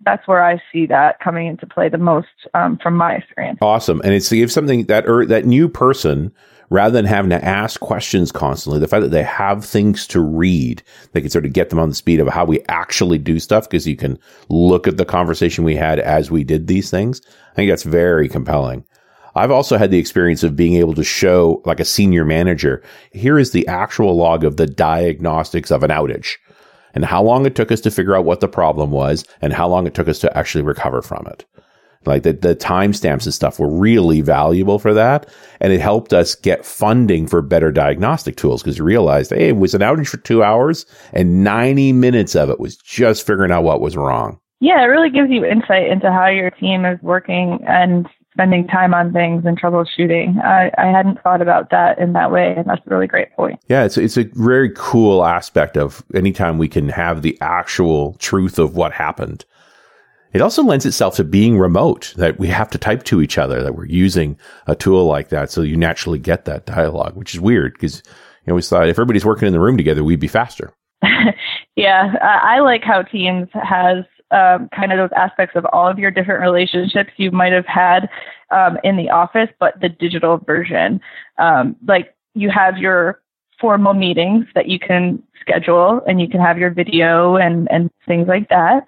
that's 0.04 0.26
where 0.28 0.44
I 0.44 0.60
see 0.72 0.86
that 0.86 1.20
coming 1.20 1.46
into 1.46 1.66
play 1.66 1.88
the 1.88 1.98
most 1.98 2.28
um, 2.54 2.78
from 2.82 2.96
my 2.96 3.14
experience. 3.14 3.58
Awesome, 3.60 4.00
and 4.04 4.12
it's 4.12 4.28
to 4.28 4.36
give 4.36 4.52
something 4.52 4.84
that 4.86 5.06
er, 5.06 5.26
that 5.26 5.46
new 5.46 5.68
person 5.68 6.32
rather 6.70 6.92
than 6.92 7.04
having 7.04 7.30
to 7.30 7.44
ask 7.44 7.80
questions 7.80 8.32
constantly, 8.32 8.80
the 8.80 8.88
fact 8.88 9.02
that 9.02 9.10
they 9.10 9.22
have 9.22 9.64
things 9.64 10.06
to 10.08 10.20
read, 10.20 10.82
they 11.12 11.20
can 11.20 11.30
sort 11.30 11.46
of 11.46 11.52
get 11.52 11.70
them 11.70 11.78
on 11.78 11.88
the 11.88 11.94
speed 11.94 12.20
of 12.20 12.28
how 12.28 12.44
we 12.44 12.60
actually 12.68 13.18
do 13.18 13.38
stuff 13.38 13.68
because 13.68 13.86
you 13.86 13.96
can 13.96 14.18
look 14.48 14.86
at 14.86 14.96
the 14.96 15.04
conversation 15.04 15.64
we 15.64 15.76
had 15.76 15.98
as 15.98 16.30
we 16.30 16.44
did 16.44 16.66
these 16.66 16.90
things. 16.90 17.20
I 17.52 17.54
think 17.54 17.70
that's 17.70 17.84
very 17.84 18.28
compelling. 18.28 18.84
I've 19.34 19.50
also 19.50 19.76
had 19.76 19.90
the 19.90 19.98
experience 19.98 20.42
of 20.42 20.56
being 20.56 20.74
able 20.76 20.94
to 20.94 21.04
show 21.04 21.62
like 21.66 21.78
a 21.78 21.84
senior 21.84 22.24
manager, 22.24 22.82
here 23.12 23.38
is 23.38 23.52
the 23.52 23.66
actual 23.68 24.16
log 24.16 24.44
of 24.44 24.56
the 24.56 24.66
diagnostics 24.66 25.70
of 25.70 25.82
an 25.82 25.90
outage 25.90 26.36
and 26.96 27.04
how 27.04 27.22
long 27.22 27.44
it 27.44 27.54
took 27.54 27.70
us 27.70 27.82
to 27.82 27.90
figure 27.90 28.16
out 28.16 28.24
what 28.24 28.40
the 28.40 28.48
problem 28.48 28.90
was 28.90 29.24
and 29.42 29.52
how 29.52 29.68
long 29.68 29.86
it 29.86 29.94
took 29.94 30.08
us 30.08 30.18
to 30.20 30.36
actually 30.36 30.62
recover 30.62 31.02
from 31.02 31.26
it. 31.28 31.44
Like 32.06 32.22
the, 32.22 32.32
the 32.32 32.56
timestamps 32.56 33.24
and 33.24 33.34
stuff 33.34 33.58
were 33.58 33.68
really 33.68 34.22
valuable 34.22 34.78
for 34.78 34.94
that. 34.94 35.28
And 35.60 35.72
it 35.72 35.80
helped 35.80 36.14
us 36.14 36.34
get 36.34 36.64
funding 36.64 37.26
for 37.26 37.42
better 37.42 37.70
diagnostic 37.70 38.36
tools 38.36 38.62
because 38.62 38.80
we 38.80 38.86
realized, 38.86 39.30
hey, 39.30 39.48
it 39.48 39.56
was 39.56 39.74
an 39.74 39.82
outage 39.82 40.08
for 40.08 40.16
two 40.18 40.42
hours 40.42 40.86
and 41.12 41.44
90 41.44 41.92
minutes 41.92 42.34
of 42.34 42.48
it 42.48 42.60
was 42.60 42.76
just 42.76 43.26
figuring 43.26 43.52
out 43.52 43.64
what 43.64 43.80
was 43.80 43.96
wrong. 43.96 44.40
Yeah, 44.60 44.82
it 44.82 44.86
really 44.86 45.10
gives 45.10 45.30
you 45.30 45.44
insight 45.44 45.88
into 45.88 46.10
how 46.10 46.28
your 46.28 46.50
team 46.50 46.86
is 46.86 46.98
working 47.02 47.58
and 47.68 48.08
spending 48.36 48.66
time 48.66 48.92
on 48.92 49.14
things 49.14 49.44
and 49.46 49.58
troubleshooting. 49.58 50.38
I, 50.44 50.70
I 50.76 50.86
hadn't 50.88 51.22
thought 51.22 51.40
about 51.40 51.70
that 51.70 51.98
in 51.98 52.12
that 52.12 52.30
way, 52.30 52.52
and 52.54 52.66
that's 52.66 52.86
a 52.86 52.90
really 52.90 53.06
great 53.06 53.32
point. 53.32 53.58
Yeah, 53.66 53.84
it's 53.84 53.96
it's 53.96 54.18
a 54.18 54.24
very 54.34 54.70
cool 54.76 55.24
aspect 55.24 55.78
of 55.78 56.04
anytime 56.14 56.58
we 56.58 56.68
can 56.68 56.90
have 56.90 57.22
the 57.22 57.38
actual 57.40 58.14
truth 58.18 58.58
of 58.58 58.76
what 58.76 58.92
happened. 58.92 59.46
It 60.34 60.42
also 60.42 60.62
lends 60.62 60.84
itself 60.84 61.16
to 61.16 61.24
being 61.24 61.58
remote, 61.58 62.12
that 62.18 62.38
we 62.38 62.48
have 62.48 62.68
to 62.70 62.78
type 62.78 63.04
to 63.04 63.22
each 63.22 63.38
other, 63.38 63.62
that 63.62 63.74
we're 63.74 63.86
using 63.86 64.38
a 64.66 64.74
tool 64.74 65.06
like 65.06 65.30
that, 65.30 65.50
so 65.50 65.62
you 65.62 65.78
naturally 65.78 66.18
get 66.18 66.44
that 66.44 66.66
dialogue, 66.66 67.16
which 67.16 67.34
is 67.34 67.40
weird 67.40 67.72
because 67.72 68.02
you 68.04 68.48
know 68.48 68.54
we 68.54 68.60
thought 68.60 68.88
if 68.88 68.96
everybody's 68.96 69.24
working 69.24 69.46
in 69.46 69.54
the 69.54 69.60
room 69.60 69.78
together, 69.78 70.04
we'd 70.04 70.20
be 70.20 70.28
faster. 70.28 70.74
yeah, 71.76 72.12
I 72.20 72.60
like 72.60 72.82
how 72.84 73.00
Teams 73.00 73.48
has 73.54 74.04
um, 74.30 74.68
kind 74.74 74.92
of 74.92 74.98
those 74.98 75.16
aspects 75.16 75.56
of 75.56 75.64
all 75.72 75.88
of 75.88 75.98
your 75.98 76.10
different 76.10 76.40
relationships 76.40 77.10
you 77.16 77.30
might 77.30 77.52
have 77.52 77.66
had 77.66 78.08
um, 78.50 78.78
in 78.84 78.96
the 78.96 79.10
office, 79.10 79.48
but 79.58 79.80
the 79.80 79.88
digital 79.88 80.38
version. 80.38 81.00
Um, 81.38 81.76
like 81.86 82.14
you 82.34 82.50
have 82.50 82.78
your 82.78 83.20
formal 83.60 83.94
meetings 83.94 84.46
that 84.54 84.68
you 84.68 84.78
can 84.78 85.22
schedule 85.40 86.02
and 86.06 86.20
you 86.20 86.28
can 86.28 86.40
have 86.40 86.58
your 86.58 86.70
video 86.70 87.36
and, 87.36 87.68
and 87.70 87.90
things 88.06 88.28
like 88.28 88.48
that. 88.48 88.86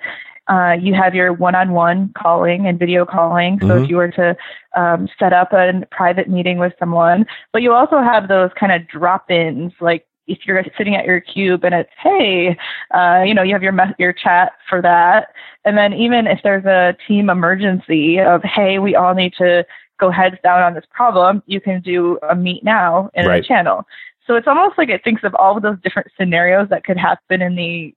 Uh, 0.48 0.72
you 0.80 0.94
have 0.94 1.14
your 1.14 1.32
one-on-one 1.32 2.10
calling 2.16 2.66
and 2.66 2.78
video 2.78 3.04
calling. 3.04 3.58
So 3.60 3.66
mm-hmm. 3.66 3.84
if 3.84 3.90
you 3.90 3.96
were 3.96 4.10
to 4.12 4.36
um, 4.74 5.06
set 5.18 5.34
up 5.34 5.52
a 5.52 5.86
private 5.90 6.28
meeting 6.28 6.58
with 6.58 6.72
someone, 6.78 7.26
but 7.52 7.60
you 7.60 7.74
also 7.74 7.98
have 7.98 8.28
those 8.28 8.50
kind 8.58 8.72
of 8.72 8.88
drop-ins, 8.88 9.72
like 9.80 10.06
if 10.28 10.46
you're 10.46 10.62
sitting 10.76 10.94
at 10.94 11.04
your 11.04 11.20
cube 11.20 11.64
and 11.64 11.74
it's 11.74 11.90
hey 12.02 12.56
uh, 12.94 13.22
you 13.26 13.34
know 13.34 13.42
you 13.42 13.52
have 13.52 13.62
your 13.62 13.74
your 13.98 14.12
chat 14.12 14.52
for 14.68 14.80
that. 14.82 15.28
And 15.64 15.76
then 15.76 15.92
even 15.92 16.26
if 16.26 16.40
there's 16.44 16.64
a 16.64 16.96
team 17.06 17.28
emergency 17.30 18.20
of 18.20 18.42
hey 18.42 18.78
we 18.78 18.94
all 18.94 19.14
need 19.14 19.34
to 19.38 19.66
go 19.98 20.10
heads 20.10 20.36
down 20.44 20.62
on 20.62 20.74
this 20.74 20.84
problem 20.92 21.42
you 21.46 21.60
can 21.60 21.80
do 21.80 22.18
a 22.30 22.36
meet 22.36 22.62
now 22.62 23.10
in 23.14 23.26
right. 23.26 23.44
a 23.44 23.46
channel. 23.46 23.84
So 24.26 24.36
it's 24.36 24.46
almost 24.46 24.76
like 24.76 24.90
it 24.90 25.02
thinks 25.02 25.24
of 25.24 25.34
all 25.34 25.56
of 25.56 25.62
those 25.62 25.78
different 25.82 26.10
scenarios 26.18 26.68
that 26.68 26.84
could 26.84 26.98
happen 26.98 27.42
in 27.42 27.56
the 27.56 27.94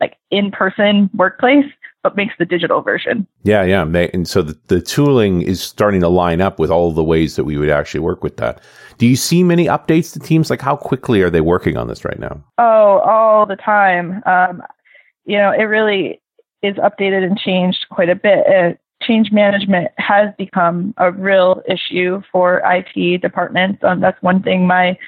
like 0.00 0.16
in-person 0.30 1.10
workplace 1.14 1.64
but 2.02 2.16
makes 2.16 2.34
the 2.38 2.44
digital 2.44 2.80
version. 2.80 3.26
Yeah, 3.42 3.64
yeah. 3.64 3.82
And 3.82 4.28
so 4.28 4.42
the, 4.42 4.58
the 4.68 4.80
tooling 4.80 5.42
is 5.42 5.60
starting 5.60 6.00
to 6.00 6.08
line 6.08 6.40
up 6.40 6.58
with 6.58 6.70
all 6.70 6.92
the 6.92 7.04
ways 7.04 7.36
that 7.36 7.44
we 7.44 7.56
would 7.56 7.70
actually 7.70 8.00
work 8.00 8.22
with 8.22 8.36
that. 8.36 8.62
Do 8.98 9.06
you 9.06 9.16
see 9.16 9.42
many 9.42 9.66
updates 9.66 10.12
to 10.12 10.20
teams? 10.20 10.50
Like 10.50 10.60
how 10.60 10.76
quickly 10.76 11.22
are 11.22 11.30
they 11.30 11.40
working 11.40 11.76
on 11.76 11.88
this 11.88 12.04
right 12.04 12.18
now? 12.18 12.42
Oh, 12.58 12.98
all 12.98 13.46
the 13.46 13.56
time. 13.56 14.22
Um, 14.26 14.62
you 15.24 15.36
know, 15.36 15.50
it 15.50 15.64
really 15.64 16.20
is 16.62 16.76
updated 16.76 17.24
and 17.24 17.38
changed 17.38 17.86
quite 17.90 18.08
a 18.08 18.14
bit. 18.14 18.46
Uh, 18.46 18.74
change 19.02 19.30
management 19.30 19.90
has 19.98 20.34
become 20.38 20.94
a 20.98 21.12
real 21.12 21.62
issue 21.68 22.20
for 22.32 22.62
IT 22.64 23.20
departments. 23.22 23.82
Um, 23.84 24.00
that's 24.00 24.20
one 24.22 24.42
thing 24.42 24.66
my 24.66 24.98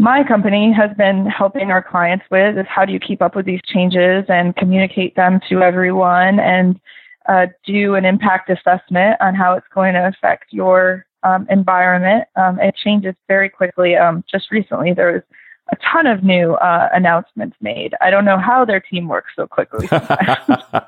my 0.00 0.24
company 0.24 0.72
has 0.72 0.90
been 0.96 1.26
helping 1.26 1.70
our 1.70 1.82
clients 1.82 2.24
with 2.30 2.56
is 2.56 2.64
how 2.66 2.86
do 2.86 2.92
you 2.92 2.98
keep 2.98 3.20
up 3.20 3.36
with 3.36 3.44
these 3.44 3.60
changes 3.66 4.24
and 4.28 4.56
communicate 4.56 5.14
them 5.14 5.40
to 5.46 5.60
everyone 5.60 6.40
and 6.40 6.80
uh, 7.28 7.46
do 7.66 7.94
an 7.96 8.06
impact 8.06 8.48
assessment 8.48 9.18
on 9.20 9.34
how 9.34 9.52
it's 9.52 9.66
going 9.74 9.92
to 9.92 10.08
affect 10.08 10.46
your 10.52 11.04
um, 11.22 11.46
environment. 11.50 12.24
Um, 12.34 12.58
it 12.60 12.74
changes 12.82 13.14
very 13.28 13.50
quickly. 13.50 13.94
Um, 13.94 14.24
just 14.30 14.50
recently, 14.50 14.94
there 14.94 15.12
was 15.12 15.22
a 15.70 15.76
ton 15.92 16.06
of 16.06 16.24
new 16.24 16.54
uh, 16.54 16.88
announcements 16.94 17.56
made. 17.60 17.94
I 18.00 18.08
don't 18.08 18.24
know 18.24 18.38
how 18.38 18.64
their 18.64 18.80
team 18.80 19.06
works 19.06 19.32
so 19.36 19.46
quickly. 19.46 19.86
uh, 19.90 20.80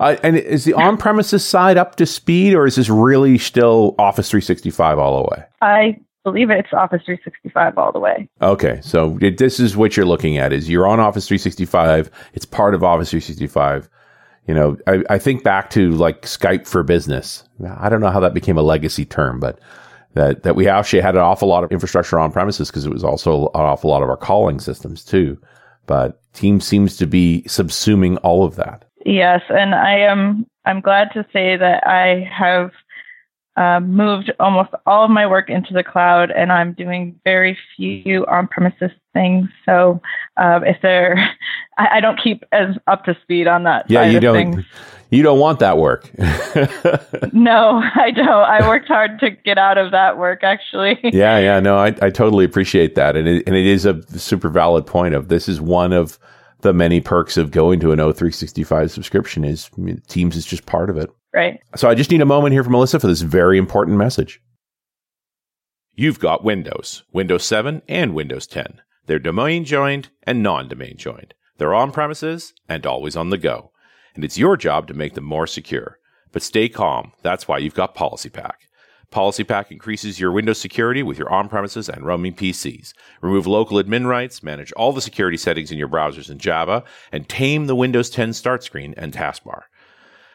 and 0.24 0.36
is 0.36 0.64
the 0.64 0.74
on-premises 0.74 1.44
side 1.44 1.76
up 1.76 1.94
to 1.96 2.06
speed, 2.06 2.54
or 2.54 2.66
is 2.66 2.74
this 2.74 2.88
really 2.88 3.38
still 3.38 3.94
Office 4.00 4.28
365 4.30 4.98
all 4.98 5.22
the 5.22 5.30
way? 5.30 5.44
I 5.62 6.00
believe 6.30 6.50
it's 6.50 6.72
Office 6.72 7.02
365 7.04 7.78
all 7.78 7.92
the 7.92 7.98
way. 7.98 8.28
Okay, 8.42 8.80
so 8.82 9.18
it, 9.20 9.38
this 9.38 9.58
is 9.58 9.76
what 9.76 9.96
you're 9.96 10.06
looking 10.06 10.38
at: 10.38 10.52
is 10.52 10.68
you're 10.68 10.86
on 10.86 11.00
Office 11.00 11.26
365. 11.26 12.10
It's 12.34 12.44
part 12.44 12.74
of 12.74 12.84
Office 12.84 13.10
365. 13.10 13.88
You 14.46 14.54
know, 14.54 14.76
I, 14.86 15.02
I 15.10 15.18
think 15.18 15.44
back 15.44 15.70
to 15.70 15.92
like 15.92 16.22
Skype 16.22 16.66
for 16.66 16.82
Business. 16.82 17.44
I 17.78 17.88
don't 17.88 18.00
know 18.00 18.10
how 18.10 18.20
that 18.20 18.34
became 18.34 18.56
a 18.56 18.62
legacy 18.62 19.04
term, 19.04 19.40
but 19.40 19.58
that 20.14 20.42
that 20.42 20.56
we 20.56 20.68
actually 20.68 21.00
had 21.00 21.14
an 21.14 21.20
awful 21.20 21.48
lot 21.48 21.64
of 21.64 21.72
infrastructure 21.72 22.18
on 22.18 22.32
premises 22.32 22.68
because 22.68 22.86
it 22.86 22.92
was 22.92 23.04
also 23.04 23.46
an 23.48 23.60
awful 23.60 23.90
lot 23.90 24.02
of 24.02 24.08
our 24.08 24.16
calling 24.16 24.60
systems 24.60 25.04
too. 25.04 25.38
But 25.86 26.20
Teams 26.34 26.66
seems 26.66 26.96
to 26.98 27.06
be 27.06 27.42
subsuming 27.46 28.18
all 28.22 28.44
of 28.44 28.56
that. 28.56 28.84
Yes, 29.04 29.40
and 29.48 29.74
I 29.74 29.98
am 29.98 30.46
I'm 30.64 30.80
glad 30.80 31.08
to 31.14 31.26
say 31.32 31.56
that 31.56 31.86
I 31.86 32.28
have 32.30 32.70
um, 33.58 33.92
moved 33.92 34.30
almost 34.38 34.70
all 34.86 35.04
of 35.04 35.10
my 35.10 35.26
work 35.26 35.50
into 35.50 35.74
the 35.74 35.82
cloud, 35.82 36.30
and 36.30 36.52
I'm 36.52 36.74
doing 36.74 37.18
very 37.24 37.58
few 37.76 38.24
on-premises 38.26 38.92
things. 39.12 39.48
So 39.66 40.00
um, 40.36 40.64
if 40.64 40.76
they're, 40.80 41.16
I, 41.78 41.96
I, 41.96 42.00
don't 42.00 42.20
keep 42.22 42.44
as 42.52 42.76
up 42.86 43.04
to 43.06 43.16
speed 43.22 43.48
on 43.48 43.64
that. 43.64 43.90
Yeah, 43.90 44.04
you 44.04 44.20
don't. 44.20 44.54
Things. 44.54 44.64
You 45.10 45.22
don't 45.24 45.40
want 45.40 45.58
that 45.58 45.76
work. 45.76 46.08
no, 47.32 47.82
I 47.94 48.12
don't. 48.14 48.28
I 48.28 48.66
worked 48.68 48.86
hard 48.86 49.18
to 49.20 49.30
get 49.30 49.58
out 49.58 49.76
of 49.76 49.90
that 49.90 50.18
work, 50.18 50.44
actually. 50.44 50.96
yeah, 51.02 51.38
yeah, 51.38 51.58
no, 51.58 51.78
I, 51.78 51.88
I 52.00 52.10
totally 52.10 52.44
appreciate 52.44 52.94
that, 52.94 53.16
and 53.16 53.26
it, 53.26 53.42
and 53.46 53.56
it 53.56 53.66
is 53.66 53.86
a 53.86 54.00
super 54.18 54.50
valid 54.50 54.86
point. 54.86 55.14
Of 55.14 55.28
this 55.28 55.48
is 55.48 55.60
one 55.60 55.92
of 55.92 56.16
the 56.60 56.72
many 56.72 57.00
perks 57.00 57.36
of 57.36 57.50
going 57.50 57.80
to 57.80 57.90
an 57.90 57.98
O365 57.98 58.90
subscription 58.90 59.44
is 59.44 59.68
Teams 60.06 60.36
is 60.36 60.46
just 60.46 60.66
part 60.66 60.90
of 60.90 60.96
it. 60.96 61.10
Right. 61.34 61.60
So 61.76 61.88
I 61.88 61.94
just 61.94 62.10
need 62.10 62.22
a 62.22 62.26
moment 62.26 62.52
here 62.52 62.64
for 62.64 62.70
Melissa 62.70 62.98
for 62.98 63.06
this 63.06 63.20
very 63.20 63.58
important 63.58 63.98
message. 63.98 64.40
You've 65.94 66.20
got 66.20 66.44
Windows, 66.44 67.02
Windows 67.12 67.44
7 67.44 67.82
and 67.88 68.14
Windows 68.14 68.46
10. 68.46 68.80
They're 69.06 69.18
domain 69.18 69.64
joined 69.64 70.10
and 70.22 70.42
non 70.42 70.68
domain 70.68 70.96
joined. 70.96 71.34
They're 71.58 71.74
on 71.74 71.92
premises 71.92 72.54
and 72.68 72.86
always 72.86 73.16
on 73.16 73.30
the 73.30 73.38
go. 73.38 73.72
And 74.14 74.24
it's 74.24 74.38
your 74.38 74.56
job 74.56 74.86
to 74.88 74.94
make 74.94 75.14
them 75.14 75.24
more 75.24 75.46
secure. 75.46 75.98
But 76.32 76.42
stay 76.42 76.68
calm. 76.68 77.12
That's 77.22 77.48
why 77.48 77.58
you've 77.58 77.74
got 77.74 77.94
PolicyPak. 77.94 78.52
Policy 79.10 79.42
Pack 79.42 79.72
increases 79.72 80.20
your 80.20 80.30
Windows 80.30 80.60
security 80.60 81.02
with 81.02 81.18
your 81.18 81.30
on 81.30 81.48
premises 81.48 81.88
and 81.88 82.04
roaming 82.04 82.34
PCs. 82.34 82.92
Remove 83.22 83.46
local 83.46 83.82
admin 83.82 84.06
rights, 84.06 84.42
manage 84.42 84.70
all 84.72 84.92
the 84.92 85.00
security 85.00 85.38
settings 85.38 85.72
in 85.72 85.78
your 85.78 85.88
browsers 85.88 86.30
in 86.30 86.38
Java, 86.38 86.84
and 87.10 87.26
tame 87.26 87.66
the 87.66 87.74
Windows 87.74 88.10
10 88.10 88.34
start 88.34 88.62
screen 88.62 88.92
and 88.98 89.14
taskbar. 89.14 89.62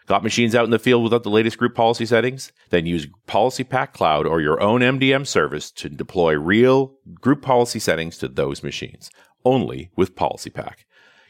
Got 0.05 0.23
machines 0.23 0.53
out 0.53 0.65
in 0.65 0.71
the 0.71 0.79
field 0.79 1.03
without 1.03 1.23
the 1.23 1.29
latest 1.29 1.57
group 1.57 1.75
policy 1.75 2.05
settings? 2.05 2.51
Then 2.69 2.85
use 2.85 3.07
PolicyPak 3.27 3.93
Cloud 3.93 4.25
or 4.27 4.41
your 4.41 4.61
own 4.61 4.81
MDM 4.81 5.25
service 5.25 5.71
to 5.71 5.89
deploy 5.89 6.37
real 6.37 6.95
group 7.21 7.41
policy 7.41 7.79
settings 7.79 8.17
to 8.17 8.27
those 8.27 8.63
machines, 8.63 9.09
only 9.45 9.91
with 9.95 10.15
PolicyPak. 10.15 10.83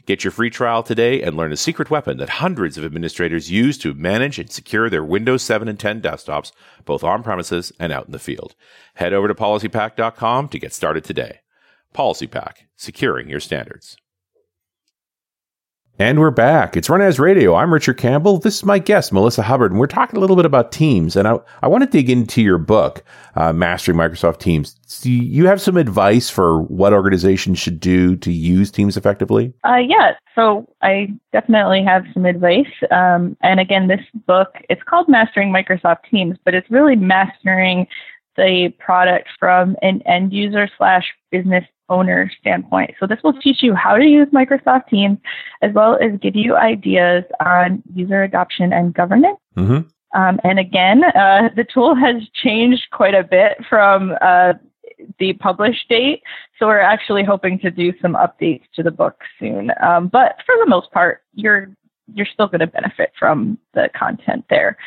Get 0.06 0.24
your 0.24 0.32
free 0.32 0.50
trial 0.50 0.84
today 0.84 1.22
and 1.22 1.38
learn 1.38 1.54
a 1.54 1.58
secret 1.58 1.90
weapon 1.90 2.18
that 2.18 2.30
hundreds 2.30 2.78
of 2.78 2.84
administrators 2.84 3.50
use 3.50 3.78
to 3.78 3.94
manage 3.94 4.38
and 4.38 4.52
secure 4.52 4.90
their 4.90 5.04
Windows 5.04 5.44
7 5.44 5.70
and 5.70 5.80
10 5.80 6.02
desktops, 6.02 6.52
both 6.84 7.06
on 7.06 7.24
premises 7.24 7.72
and 7.80 7.94
out 7.94 8.08
in 8.08 8.12
the 8.12 8.20
field. 8.20 8.54
Head 8.96 9.14
over 9.14 9.30
to 9.30 9.36
policypak.com 9.36 10.50
to 10.50 10.60
get 10.60 10.74
started 10.74 11.06
today. 11.06 11.40
PolicyPak, 11.96 12.66
securing 12.76 13.30
your 13.30 13.40
standards. 13.40 13.96
And 16.00 16.20
we're 16.20 16.32
back. 16.32 16.76
It's 16.76 16.90
Run 16.90 17.02
As 17.02 17.20
Radio. 17.20 17.54
I'm 17.54 17.72
Richard 17.72 17.98
Campbell. 17.98 18.40
This 18.40 18.56
is 18.56 18.66
my 18.66 18.80
guest, 18.80 19.14
Melissa 19.14 19.44
Hubbard, 19.44 19.70
and 19.70 19.80
we're 19.80 19.86
talking 19.86 20.18
a 20.18 20.20
little 20.20 20.36
bit 20.36 20.44
about 20.44 20.72
Teams. 20.72 21.16
And 21.16 21.28
I, 21.28 21.38
I 21.62 21.68
want 21.68 21.84
to 21.84 21.90
dig 21.90 22.10
into 22.10 22.42
your 22.42 22.58
book, 22.58 23.04
uh, 23.36 23.54
Mastering 23.54 23.96
Microsoft 23.96 24.40
Teams. 24.40 24.74
Do 25.02 25.12
you 25.12 25.46
have 25.46 25.62
some 25.62 25.78
advice 25.78 26.32
for 26.32 26.64
what 26.64 26.94
organizations 26.94 27.60
should 27.60 27.80
do 27.80 28.16
to 28.18 28.32
use 28.32 28.72
Teams 28.72 28.98
effectively? 28.98 29.54
Uh, 29.64 29.78
yes. 29.88 30.16
So 30.34 30.68
I 30.82 31.10
definitely 31.32 31.84
have 31.84 32.06
some 32.12 32.26
advice. 32.26 32.66
Um, 32.90 33.38
and 33.44 33.60
again, 33.60 33.88
this 33.88 34.02
book, 34.26 34.56
it's 34.70 34.82
called 34.82 35.08
Mastering 35.08 35.54
Microsoft 35.54 36.10
Teams, 36.10 36.40
but 36.44 36.56
it's 36.56 36.72
really 36.72 36.96
mastering 36.96 37.86
the 38.36 38.74
product 38.80 39.30
from 39.40 39.76
an 39.82 40.02
end 40.04 40.34
user 40.34 40.70
slash 40.78 41.06
business 41.32 41.66
owner 41.90 42.32
standpoint. 42.40 42.92
So 43.00 43.06
this 43.08 43.20
will 43.24 43.40
teach 43.40 43.62
you 43.62 43.76
how 43.76 43.98
to 43.98 44.06
use 44.06 44.28
Microsoft 44.30 44.88
Teams 44.88 45.18
as 45.62 45.74
well 45.74 45.98
as 46.02 46.20
give 46.20 46.36
you 46.36 46.56
ideas 46.56 47.24
on 47.46 47.84
user 47.94 48.24
adoption 48.24 48.74
and 48.74 48.94
governance. 48.94 49.40
Mm-hmm. 49.58 49.88
Um, 50.20 50.40
and 50.44 50.60
again, 50.60 51.04
uh, 51.04 51.50
the 51.56 51.66
tool 51.66 51.96
has 51.96 52.22
changed 52.34 52.84
quite 52.92 53.16
a 53.16 53.24
bit 53.24 53.58
from 53.68 54.14
uh, 54.22 54.54
the 55.20 55.34
published 55.34 55.90
date. 55.90 56.24
So 56.58 56.68
we're 56.68 56.80
actually 56.80 57.24
hoping 57.24 57.60
to 57.60 57.72
do 57.72 57.94
some 58.02 58.14
updates 58.14 58.64
to 58.76 58.84
the 58.84 58.92
book 58.92 59.22
soon. 59.40 59.72
Um, 59.82 60.08
but 60.08 60.38
for 60.46 60.56
the 60.60 60.68
most 60.68 60.92
part, 60.92 61.24
you're 61.34 61.76
you're 62.14 62.28
still 62.32 62.48
going 62.48 62.60
to 62.60 62.68
benefit 62.68 63.14
from 63.18 63.58
the 63.74 63.90
content 63.98 64.44
there. 64.50 64.78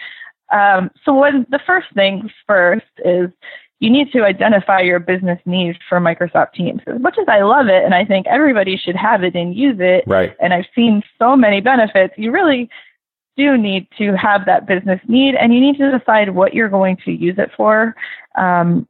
Um, 0.53 0.91
so 1.05 1.15
when 1.15 1.47
the 1.51 1.61
first 1.67 1.89
things 1.95 2.31
first 2.47 2.87
is 3.05 3.31
you 3.81 3.91
need 3.91 4.11
to 4.13 4.25
identify 4.25 4.81
your 4.81 4.99
business 4.99 5.39
needs 5.45 5.79
for 5.89 6.01
Microsoft 6.01 6.55
Teams. 6.55 6.81
As 6.87 7.01
much 7.01 7.19
as 7.21 7.27
I 7.29 7.43
love 7.43 7.67
it 7.69 7.85
and 7.85 7.95
I 7.95 8.05
think 8.05 8.27
everybody 8.27 8.77
should 8.77 8.97
have 8.97 9.23
it 9.23 9.35
and 9.35 9.55
use 9.55 9.77
it, 9.81 10.05
right. 10.07 10.35
and 10.41 10.55
I've 10.55 10.65
seen 10.75 11.03
so 11.19 11.37
many 11.37 11.61
benefits, 11.61 12.15
you 12.17 12.31
really 12.31 12.71
do 13.37 13.59
need 13.59 13.87
to 13.99 14.17
have 14.17 14.47
that 14.47 14.67
business 14.67 15.01
need 15.09 15.35
and 15.35 15.53
you 15.53 15.61
need 15.61 15.77
to 15.77 15.99
decide 15.99 16.31
what 16.31 16.55
you're 16.55 16.71
going 16.71 16.97
to 17.05 17.13
use 17.13 17.37
it 17.39 17.51
for. 17.55 17.95
Um, 18.39 18.89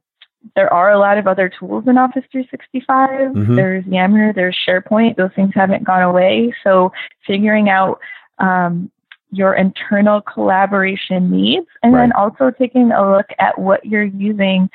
there 0.55 0.71
are 0.71 0.91
a 0.91 0.99
lot 0.99 1.17
of 1.17 1.27
other 1.27 1.49
tools 1.49 1.83
in 1.87 1.97
Office 1.97 2.23
365. 2.31 3.09
Mm-hmm. 3.09 3.55
There's 3.55 3.85
Yammer, 3.85 4.31
there's 4.31 4.57
SharePoint. 4.67 5.17
Those 5.17 5.31
things 5.35 5.51
haven't 5.53 5.83
gone 5.83 6.03
away. 6.03 6.53
So 6.63 6.93
figuring 7.25 7.69
out 7.69 7.99
um, 8.39 8.89
your 9.31 9.53
internal 9.55 10.21
collaboration 10.21 11.29
needs, 11.29 11.67
and 11.83 11.93
right. 11.93 12.01
then 12.01 12.11
also 12.13 12.51
taking 12.51 12.91
a 12.91 13.11
look 13.11 13.27
at 13.39 13.57
what 13.59 13.85
you're 13.85 14.03
using 14.03 14.69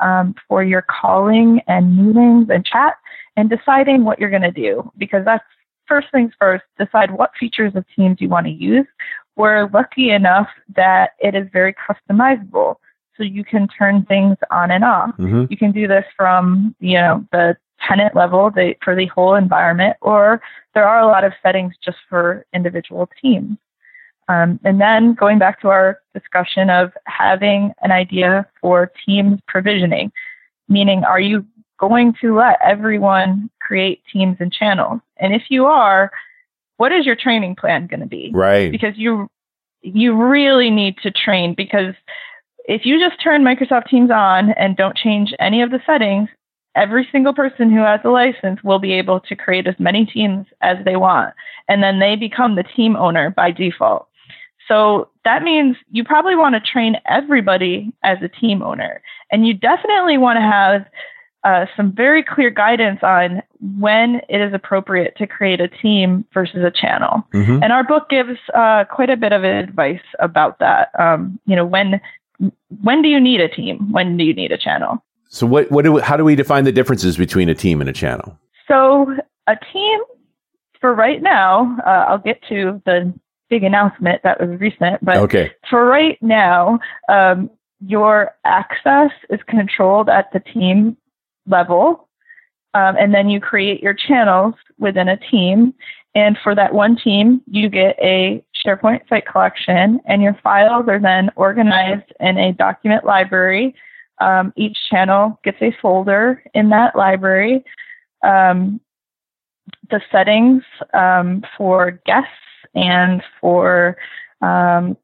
um, 0.00 0.34
for 0.48 0.64
your 0.64 0.82
calling 0.82 1.60
and 1.66 1.96
meetings 1.96 2.48
and 2.50 2.64
chat, 2.64 2.94
and 3.36 3.50
deciding 3.50 4.04
what 4.04 4.18
you're 4.18 4.30
going 4.30 4.40
to 4.42 4.50
do. 4.50 4.90
Because 4.96 5.24
that's 5.24 5.44
first 5.86 6.08
things 6.12 6.32
first, 6.38 6.64
decide 6.78 7.10
what 7.10 7.32
features 7.38 7.74
of 7.74 7.84
Teams 7.94 8.20
you 8.20 8.28
want 8.28 8.46
to 8.46 8.52
use. 8.52 8.86
We're 9.36 9.68
lucky 9.68 10.10
enough 10.10 10.48
that 10.76 11.10
it 11.18 11.34
is 11.34 11.46
very 11.52 11.74
customizable. 11.74 12.76
So 13.16 13.24
you 13.24 13.44
can 13.44 13.68
turn 13.68 14.06
things 14.06 14.36
on 14.50 14.70
and 14.70 14.82
off. 14.84 15.10
Mm-hmm. 15.18 15.44
You 15.50 15.56
can 15.56 15.72
do 15.72 15.86
this 15.86 16.06
from, 16.16 16.74
you 16.80 16.94
know, 16.94 17.26
the 17.32 17.56
tenant 17.86 18.14
level 18.14 18.50
the, 18.50 18.74
for 18.82 18.94
the 18.94 19.06
whole 19.06 19.34
environment, 19.34 19.96
or 20.00 20.40
there 20.74 20.88
are 20.88 21.00
a 21.00 21.06
lot 21.06 21.24
of 21.24 21.32
settings 21.42 21.74
just 21.84 21.98
for 22.08 22.46
individual 22.54 23.10
teams. 23.20 23.58
Um, 24.30 24.60
and 24.62 24.80
then 24.80 25.14
going 25.14 25.40
back 25.40 25.60
to 25.62 25.68
our 25.68 25.98
discussion 26.14 26.70
of 26.70 26.92
having 27.06 27.72
an 27.82 27.90
idea 27.90 28.46
for 28.60 28.92
teams 29.04 29.40
provisioning, 29.48 30.12
meaning 30.68 31.02
are 31.02 31.18
you 31.18 31.44
going 31.80 32.14
to 32.20 32.36
let 32.36 32.56
everyone 32.64 33.50
create 33.60 34.02
teams 34.12 34.36
and 34.38 34.52
channels? 34.52 35.00
And 35.18 35.34
if 35.34 35.42
you 35.48 35.66
are, 35.66 36.12
what 36.76 36.92
is 36.92 37.06
your 37.06 37.16
training 37.16 37.56
plan 37.56 37.88
going 37.88 38.00
to 38.00 38.06
be? 38.06 38.30
Right. 38.32 38.70
Because 38.70 38.94
you 38.96 39.28
you 39.82 40.14
really 40.14 40.70
need 40.70 40.96
to 41.02 41.10
train 41.10 41.54
because 41.56 41.94
if 42.66 42.82
you 42.84 43.00
just 43.00 43.20
turn 43.20 43.42
Microsoft 43.42 43.88
Teams 43.88 44.10
on 44.10 44.50
and 44.50 44.76
don't 44.76 44.96
change 44.96 45.34
any 45.40 45.62
of 45.62 45.70
the 45.70 45.80
settings, 45.86 46.28
every 46.76 47.08
single 47.10 47.34
person 47.34 47.70
who 47.70 47.80
has 47.80 48.00
a 48.04 48.10
license 48.10 48.62
will 48.62 48.78
be 48.78 48.92
able 48.92 49.18
to 49.20 49.34
create 49.34 49.66
as 49.66 49.74
many 49.80 50.04
teams 50.04 50.46
as 50.60 50.76
they 50.84 50.96
want. 50.96 51.34
And 51.66 51.82
then 51.82 51.98
they 51.98 52.14
become 52.14 52.54
the 52.54 52.62
team 52.62 52.94
owner 52.94 53.30
by 53.30 53.50
default. 53.50 54.06
So 54.70 55.08
that 55.24 55.42
means 55.42 55.76
you 55.90 56.04
probably 56.04 56.36
want 56.36 56.54
to 56.54 56.60
train 56.60 56.94
everybody 57.06 57.92
as 58.04 58.18
a 58.22 58.28
team 58.28 58.62
owner. 58.62 59.02
And 59.32 59.46
you 59.46 59.52
definitely 59.52 60.16
want 60.16 60.36
to 60.36 60.42
have 60.42 60.86
uh, 61.42 61.66
some 61.76 61.92
very 61.92 62.22
clear 62.22 62.50
guidance 62.50 63.00
on 63.02 63.42
when 63.78 64.20
it 64.28 64.40
is 64.40 64.54
appropriate 64.54 65.16
to 65.16 65.26
create 65.26 65.60
a 65.60 65.66
team 65.66 66.24
versus 66.32 66.62
a 66.64 66.70
channel. 66.70 67.26
Mm-hmm. 67.34 67.62
And 67.62 67.72
our 67.72 67.82
book 67.82 68.08
gives 68.10 68.38
uh, 68.54 68.84
quite 68.84 69.10
a 69.10 69.16
bit 69.16 69.32
of 69.32 69.42
advice 69.42 70.02
about 70.20 70.60
that. 70.60 70.90
Um, 70.98 71.40
you 71.46 71.56
know, 71.56 71.64
when 71.64 72.00
when 72.82 73.02
do 73.02 73.08
you 73.08 73.20
need 73.20 73.40
a 73.40 73.48
team? 73.48 73.90
When 73.90 74.16
do 74.16 74.24
you 74.24 74.34
need 74.34 74.52
a 74.52 74.58
channel? 74.58 75.02
So 75.28 75.46
what 75.46 75.70
what 75.70 75.84
do 75.84 75.92
we, 75.92 76.00
how 76.02 76.16
do 76.16 76.24
we 76.24 76.36
define 76.36 76.64
the 76.64 76.72
differences 76.72 77.16
between 77.16 77.48
a 77.48 77.54
team 77.54 77.80
and 77.80 77.90
a 77.90 77.92
channel? 77.92 78.38
So 78.68 79.16
a 79.48 79.56
team 79.72 80.00
for 80.80 80.94
right 80.94 81.20
now, 81.22 81.76
uh, 81.84 82.04
I'll 82.08 82.18
get 82.18 82.40
to 82.48 82.80
the 82.86 83.12
big 83.50 83.64
announcement 83.64 84.22
that 84.22 84.40
was 84.40 84.58
recent. 84.60 85.04
But 85.04 85.16
okay. 85.18 85.52
for 85.68 85.84
right 85.84 86.16
now, 86.22 86.78
um, 87.08 87.50
your 87.84 88.30
access 88.44 89.10
is 89.28 89.40
controlled 89.48 90.08
at 90.08 90.32
the 90.32 90.40
team 90.40 90.96
level. 91.46 92.08
Um, 92.72 92.96
and 92.96 93.12
then 93.12 93.28
you 93.28 93.40
create 93.40 93.82
your 93.82 93.94
channels 93.94 94.54
within 94.78 95.08
a 95.08 95.16
team. 95.16 95.74
And 96.14 96.38
for 96.42 96.54
that 96.54 96.72
one 96.72 96.96
team, 96.96 97.42
you 97.46 97.68
get 97.68 97.96
a 98.00 98.44
SharePoint 98.64 99.08
site 99.08 99.26
collection, 99.26 100.00
and 100.06 100.22
your 100.22 100.38
files 100.42 100.86
are 100.88 101.00
then 101.00 101.30
organized 101.36 102.12
in 102.20 102.36
a 102.38 102.52
document 102.52 103.04
library. 103.04 103.74
Um, 104.20 104.52
each 104.56 104.76
channel 104.90 105.40
gets 105.44 105.58
a 105.62 105.74
folder 105.80 106.42
in 106.54 106.68
that 106.70 106.94
library. 106.94 107.64
Um, 108.22 108.80
the 109.90 110.00
settings 110.12 110.62
um, 110.94 111.42
for 111.56 112.00
guests 112.06 112.30
and 112.74 113.22
for 113.40 113.96
um, 114.42 114.96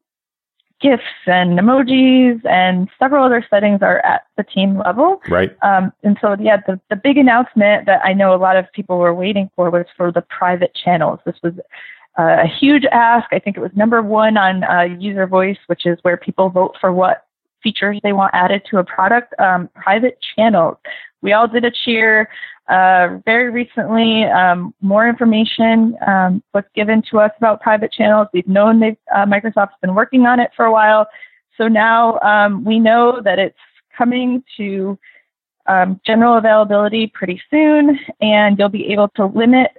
GIFs 0.81 1.03
and 1.25 1.57
emojis 1.57 2.45
and 2.45 2.87
several 2.99 3.25
other 3.25 3.45
settings 3.49 3.81
are 3.81 3.99
at 4.05 4.25
the 4.37 4.43
team 4.43 4.77
level. 4.77 5.21
Right. 5.27 5.55
Um, 5.63 5.91
and 6.03 6.17
so, 6.21 6.35
yeah, 6.39 6.57
the, 6.67 6.79
the 6.89 6.95
big 6.95 7.17
announcement 7.17 7.87
that 7.87 8.01
I 8.03 8.13
know 8.13 8.33
a 8.33 8.37
lot 8.37 8.57
of 8.57 8.71
people 8.73 8.99
were 8.99 9.13
waiting 9.13 9.49
for 9.55 9.69
was 9.69 9.85
for 9.95 10.11
the 10.11 10.21
private 10.21 10.75
channels. 10.75 11.19
This 11.25 11.35
was 11.41 11.53
uh, 12.19 12.43
a 12.43 12.47
huge 12.47 12.85
ask. 12.91 13.27
I 13.31 13.39
think 13.39 13.57
it 13.57 13.61
was 13.61 13.71
number 13.75 14.01
one 14.01 14.37
on 14.37 14.63
uh, 14.63 14.83
user 14.99 15.25
voice, 15.25 15.57
which 15.67 15.85
is 15.85 15.97
where 16.03 16.17
people 16.17 16.49
vote 16.49 16.75
for 16.79 16.91
what 16.91 17.25
features 17.63 17.99
they 18.03 18.13
want 18.13 18.33
added 18.35 18.61
to 18.69 18.77
a 18.77 18.83
product. 18.83 19.33
Um, 19.39 19.69
private 19.75 20.19
channels. 20.35 20.77
We 21.21 21.33
all 21.33 21.47
did 21.47 21.65
a 21.65 21.71
cheer. 21.71 22.29
Uh, 22.67 23.19
very 23.25 23.49
recently, 23.49 24.25
um, 24.25 24.73
more 24.81 25.07
information 25.07 25.95
um, 26.05 26.43
was 26.53 26.65
given 26.75 27.01
to 27.09 27.19
us 27.19 27.31
about 27.37 27.61
private 27.61 27.91
channels. 27.91 28.27
We've 28.33 28.47
known 28.47 28.79
they've, 28.79 28.97
uh, 29.15 29.25
Microsoft's 29.25 29.75
been 29.81 29.95
working 29.95 30.25
on 30.25 30.39
it 30.39 30.51
for 30.55 30.65
a 30.65 30.71
while. 30.71 31.07
So 31.57 31.67
now 31.67 32.19
um, 32.19 32.65
we 32.65 32.79
know 32.79 33.21
that 33.23 33.39
it's 33.39 33.57
coming 33.97 34.43
to 34.57 34.99
um, 35.67 35.99
general 36.05 36.37
availability 36.37 37.07
pretty 37.07 37.41
soon, 37.49 37.97
and 38.21 38.59
you'll 38.59 38.69
be 38.69 38.91
able 38.91 39.09
to 39.15 39.25
limit 39.25 39.71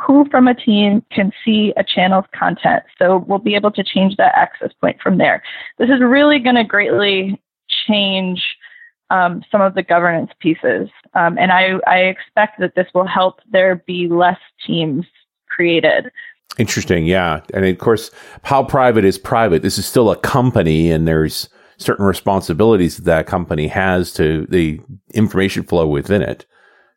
who 0.00 0.26
from 0.30 0.48
a 0.48 0.54
team 0.54 1.04
can 1.12 1.30
see 1.44 1.72
a 1.76 1.84
channel's 1.84 2.24
content. 2.34 2.82
So 2.98 3.18
we'll 3.28 3.38
be 3.38 3.54
able 3.54 3.70
to 3.72 3.84
change 3.84 4.16
that 4.16 4.32
access 4.36 4.70
point 4.80 5.00
from 5.02 5.18
there. 5.18 5.42
This 5.78 5.90
is 5.90 6.00
really 6.00 6.38
going 6.38 6.56
to 6.56 6.64
greatly 6.64 7.40
change 7.86 8.42
um, 9.12 9.44
some 9.52 9.60
of 9.60 9.74
the 9.74 9.82
governance 9.82 10.30
pieces. 10.40 10.88
Um, 11.14 11.36
and 11.38 11.52
I, 11.52 11.74
I 11.86 11.98
expect 11.98 12.58
that 12.60 12.74
this 12.74 12.86
will 12.94 13.06
help 13.06 13.40
there 13.50 13.76
be 13.86 14.08
less 14.08 14.38
teams 14.66 15.04
created. 15.48 16.10
Interesting. 16.58 17.06
Yeah. 17.06 17.40
And 17.52 17.66
of 17.66 17.78
course, 17.78 18.10
how 18.42 18.64
private 18.64 19.04
is 19.04 19.18
private? 19.18 19.62
This 19.62 19.78
is 19.78 19.86
still 19.86 20.10
a 20.10 20.16
company 20.16 20.90
and 20.90 21.06
there's 21.06 21.48
certain 21.76 22.06
responsibilities 22.06 22.96
that, 22.96 23.04
that 23.04 23.26
company 23.26 23.68
has 23.68 24.12
to 24.14 24.46
the 24.48 24.80
information 25.12 25.62
flow 25.62 25.86
within 25.86 26.22
it. 26.22 26.46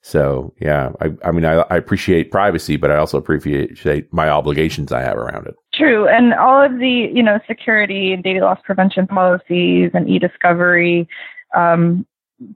So 0.02 0.54
yeah, 0.62 0.92
I, 1.02 1.10
I 1.24 1.32
mean, 1.32 1.46
I, 1.46 1.66
I 1.70 1.78
appreciate 1.78 2.32
privacy, 2.32 2.76
but 2.78 2.92
I 2.92 2.98
also 2.98 3.18
appreciate 3.18 4.14
my 4.14 4.30
obligations 4.30 4.92
I 4.92 5.02
have 5.02 5.18
around 5.18 5.48
it. 5.48 5.56
True, 5.74 6.08
and 6.08 6.36
all 6.36 6.62
of 6.62 6.78
the 6.78 7.10
you 7.12 7.24
know 7.24 7.40
security 7.48 8.14
and 8.14 8.24
data 8.24 8.42
loss 8.42 8.60
prevention 8.64 9.08
policies 9.08 9.90
and 9.96 10.08
e-discovery, 10.08 11.08
um, 11.54 12.06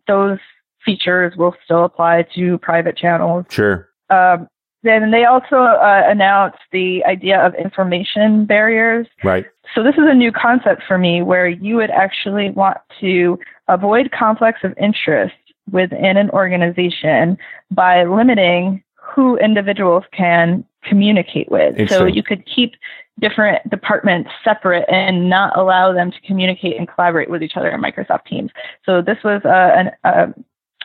those 0.07 0.39
features 0.83 1.35
will 1.35 1.55
still 1.63 1.83
apply 1.85 2.25
to 2.35 2.57
private 2.59 2.97
channels. 2.97 3.45
Sure. 3.49 3.89
Um, 4.09 4.47
then 4.81 5.11
they 5.11 5.25
also 5.25 5.57
uh, 5.57 6.03
announced 6.07 6.59
the 6.71 7.03
idea 7.05 7.39
of 7.45 7.53
information 7.55 8.45
barriers. 8.45 9.07
Right. 9.23 9.45
So 9.75 9.83
this 9.83 9.95
is 9.95 10.05
a 10.05 10.13
new 10.13 10.31
concept 10.31 10.83
for 10.87 10.97
me, 10.97 11.21
where 11.21 11.47
you 11.47 11.75
would 11.75 11.91
actually 11.91 12.49
want 12.51 12.77
to 13.01 13.37
avoid 13.67 14.11
conflicts 14.11 14.63
of 14.63 14.73
interest 14.77 15.35
within 15.69 16.17
an 16.17 16.29
organization 16.31 17.37
by 17.71 18.05
limiting 18.05 18.81
who 18.95 19.37
individuals 19.37 20.03
can 20.13 20.63
communicate 20.83 21.51
with. 21.51 21.89
So 21.89 22.05
you 22.05 22.23
could 22.23 22.45
keep 22.45 22.73
different 23.19 23.69
departments 23.69 24.29
separate 24.43 24.85
and 24.89 25.29
not 25.29 25.57
allow 25.57 25.93
them 25.93 26.11
to 26.11 26.21
communicate 26.21 26.77
and 26.77 26.87
collaborate 26.87 27.29
with 27.29 27.43
each 27.43 27.53
other 27.55 27.69
in 27.69 27.81
Microsoft 27.81 28.25
Teams. 28.25 28.51
So 28.85 29.01
this 29.01 29.17
was 29.23 29.41
uh, 29.45 29.71
an, 29.75 29.91
uh, 30.03 30.27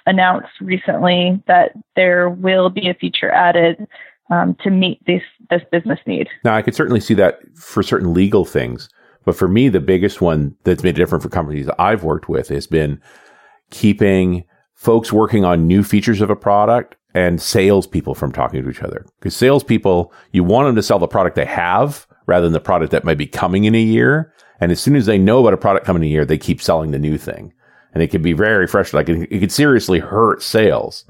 announced 0.06 0.60
recently 0.60 1.42
that 1.46 1.72
there 1.96 2.28
will 2.28 2.70
be 2.70 2.88
a 2.88 2.94
feature 2.94 3.30
added 3.30 3.86
um, 4.30 4.56
to 4.62 4.70
meet 4.70 5.04
this 5.06 5.22
this 5.50 5.62
business 5.70 5.98
need. 6.06 6.28
Now, 6.44 6.54
I 6.54 6.62
could 6.62 6.74
certainly 6.74 7.00
see 7.00 7.14
that 7.14 7.40
for 7.54 7.82
certain 7.82 8.14
legal 8.14 8.44
things, 8.44 8.88
but 9.24 9.36
for 9.36 9.48
me, 9.48 9.68
the 9.68 9.80
biggest 9.80 10.20
one 10.20 10.56
that's 10.64 10.82
made 10.82 10.96
a 10.96 10.98
difference 10.98 11.24
for 11.24 11.30
companies 11.30 11.68
I've 11.78 12.04
worked 12.04 12.28
with 12.28 12.48
has 12.48 12.66
been 12.66 13.00
keeping 13.70 14.44
folks 14.74 15.12
working 15.12 15.44
on 15.44 15.66
new 15.66 15.82
features 15.82 16.20
of 16.20 16.30
a 16.30 16.36
product 16.36 16.96
and 17.14 17.40
salespeople 17.40 18.14
from 18.14 18.32
talking 18.32 18.62
to 18.62 18.68
each 18.68 18.82
other. 18.82 19.06
Because 19.18 19.36
salespeople, 19.36 20.12
you 20.32 20.42
want 20.42 20.66
them 20.66 20.74
to 20.74 20.82
sell 20.82 20.98
the 20.98 21.06
product 21.06 21.36
they 21.36 21.44
have 21.44 22.06
rather 22.26 22.46
than 22.46 22.52
the 22.52 22.60
product 22.60 22.92
that 22.92 23.04
might 23.04 23.18
be 23.18 23.26
coming 23.26 23.64
in 23.64 23.74
a 23.74 23.80
year. 23.80 24.32
And 24.60 24.72
as 24.72 24.80
soon 24.80 24.96
as 24.96 25.06
they 25.06 25.18
know 25.18 25.40
about 25.40 25.54
a 25.54 25.58
product 25.58 25.86
coming 25.86 26.02
in 26.02 26.08
a 26.08 26.12
year, 26.12 26.24
they 26.24 26.38
keep 26.38 26.62
selling 26.62 26.90
the 26.90 26.98
new 26.98 27.18
thing. 27.18 27.52
And 27.92 28.02
it 28.02 28.10
can 28.10 28.22
be 28.22 28.32
very 28.32 28.66
frustrating. 28.66 29.20
Like 29.20 29.30
it, 29.30 29.36
it 29.36 29.40
could 29.40 29.52
seriously 29.52 29.98
hurt 29.98 30.42
sales 30.42 31.04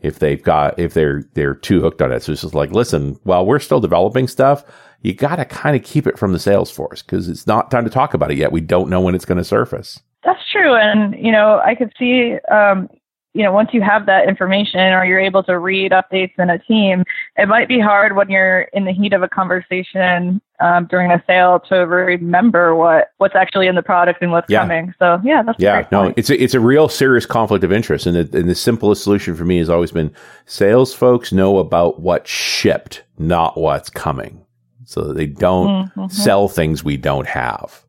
if 0.00 0.18
they've 0.18 0.42
got, 0.42 0.78
if 0.78 0.94
they're, 0.94 1.24
they're 1.34 1.54
too 1.54 1.80
hooked 1.80 2.02
on 2.02 2.12
it. 2.12 2.22
So 2.22 2.32
it's 2.32 2.42
just 2.42 2.54
like, 2.54 2.72
listen, 2.72 3.18
while 3.24 3.44
we're 3.44 3.58
still 3.58 3.80
developing 3.80 4.28
stuff, 4.28 4.64
you 5.02 5.14
got 5.14 5.36
to 5.36 5.44
kind 5.44 5.76
of 5.76 5.82
keep 5.82 6.06
it 6.06 6.18
from 6.18 6.32
the 6.32 6.38
sales 6.38 6.70
force 6.70 7.02
because 7.02 7.28
it's 7.28 7.46
not 7.46 7.70
time 7.70 7.84
to 7.84 7.90
talk 7.90 8.14
about 8.14 8.30
it 8.30 8.38
yet. 8.38 8.52
We 8.52 8.60
don't 8.60 8.90
know 8.90 9.00
when 9.00 9.14
it's 9.14 9.24
going 9.24 9.38
to 9.38 9.44
surface. 9.44 10.00
That's 10.24 10.40
true. 10.52 10.74
And, 10.74 11.14
you 11.14 11.32
know, 11.32 11.60
I 11.64 11.74
could 11.74 11.92
see, 11.98 12.36
um, 12.50 12.88
you 13.32 13.44
know, 13.44 13.52
once 13.52 13.70
you 13.72 13.80
have 13.80 14.06
that 14.06 14.28
information 14.28 14.92
or 14.92 15.04
you're 15.04 15.20
able 15.20 15.42
to 15.44 15.58
read 15.58 15.92
updates 15.92 16.32
in 16.38 16.50
a 16.50 16.58
team, 16.58 17.04
it 17.36 17.46
might 17.46 17.68
be 17.68 17.78
hard 17.78 18.16
when 18.16 18.28
you're 18.28 18.62
in 18.72 18.84
the 18.84 18.92
heat 18.92 19.12
of 19.12 19.22
a 19.22 19.28
conversation 19.28 20.40
um, 20.58 20.86
during 20.86 21.12
a 21.12 21.22
sale 21.26 21.60
to 21.68 21.76
remember 21.86 22.74
what 22.74 23.12
what's 23.18 23.36
actually 23.36 23.68
in 23.68 23.76
the 23.76 23.82
product 23.82 24.20
and 24.20 24.32
what's 24.32 24.50
yeah. 24.50 24.60
coming. 24.60 24.92
So 24.98 25.20
yeah, 25.22 25.42
that's 25.44 25.60
yeah. 25.60 25.86
no, 25.92 26.12
it's 26.16 26.28
a, 26.28 26.42
it's 26.42 26.54
a 26.54 26.60
real 26.60 26.88
serious 26.88 27.24
conflict 27.24 27.62
of 27.62 27.72
interest, 27.72 28.04
and 28.06 28.16
the, 28.16 28.38
and 28.38 28.48
the 28.48 28.54
simplest 28.54 29.04
solution 29.04 29.36
for 29.36 29.44
me 29.44 29.58
has 29.58 29.70
always 29.70 29.92
been 29.92 30.12
sales 30.46 30.92
folks 30.92 31.32
know 31.32 31.58
about 31.58 32.00
what 32.00 32.26
shipped, 32.26 33.04
not 33.16 33.56
what's 33.56 33.90
coming, 33.90 34.44
so 34.86 35.12
they 35.12 35.26
don't 35.26 35.86
mm-hmm. 35.86 36.08
sell 36.08 36.48
things 36.48 36.82
we 36.82 36.96
don't 36.96 37.28
have. 37.28 37.84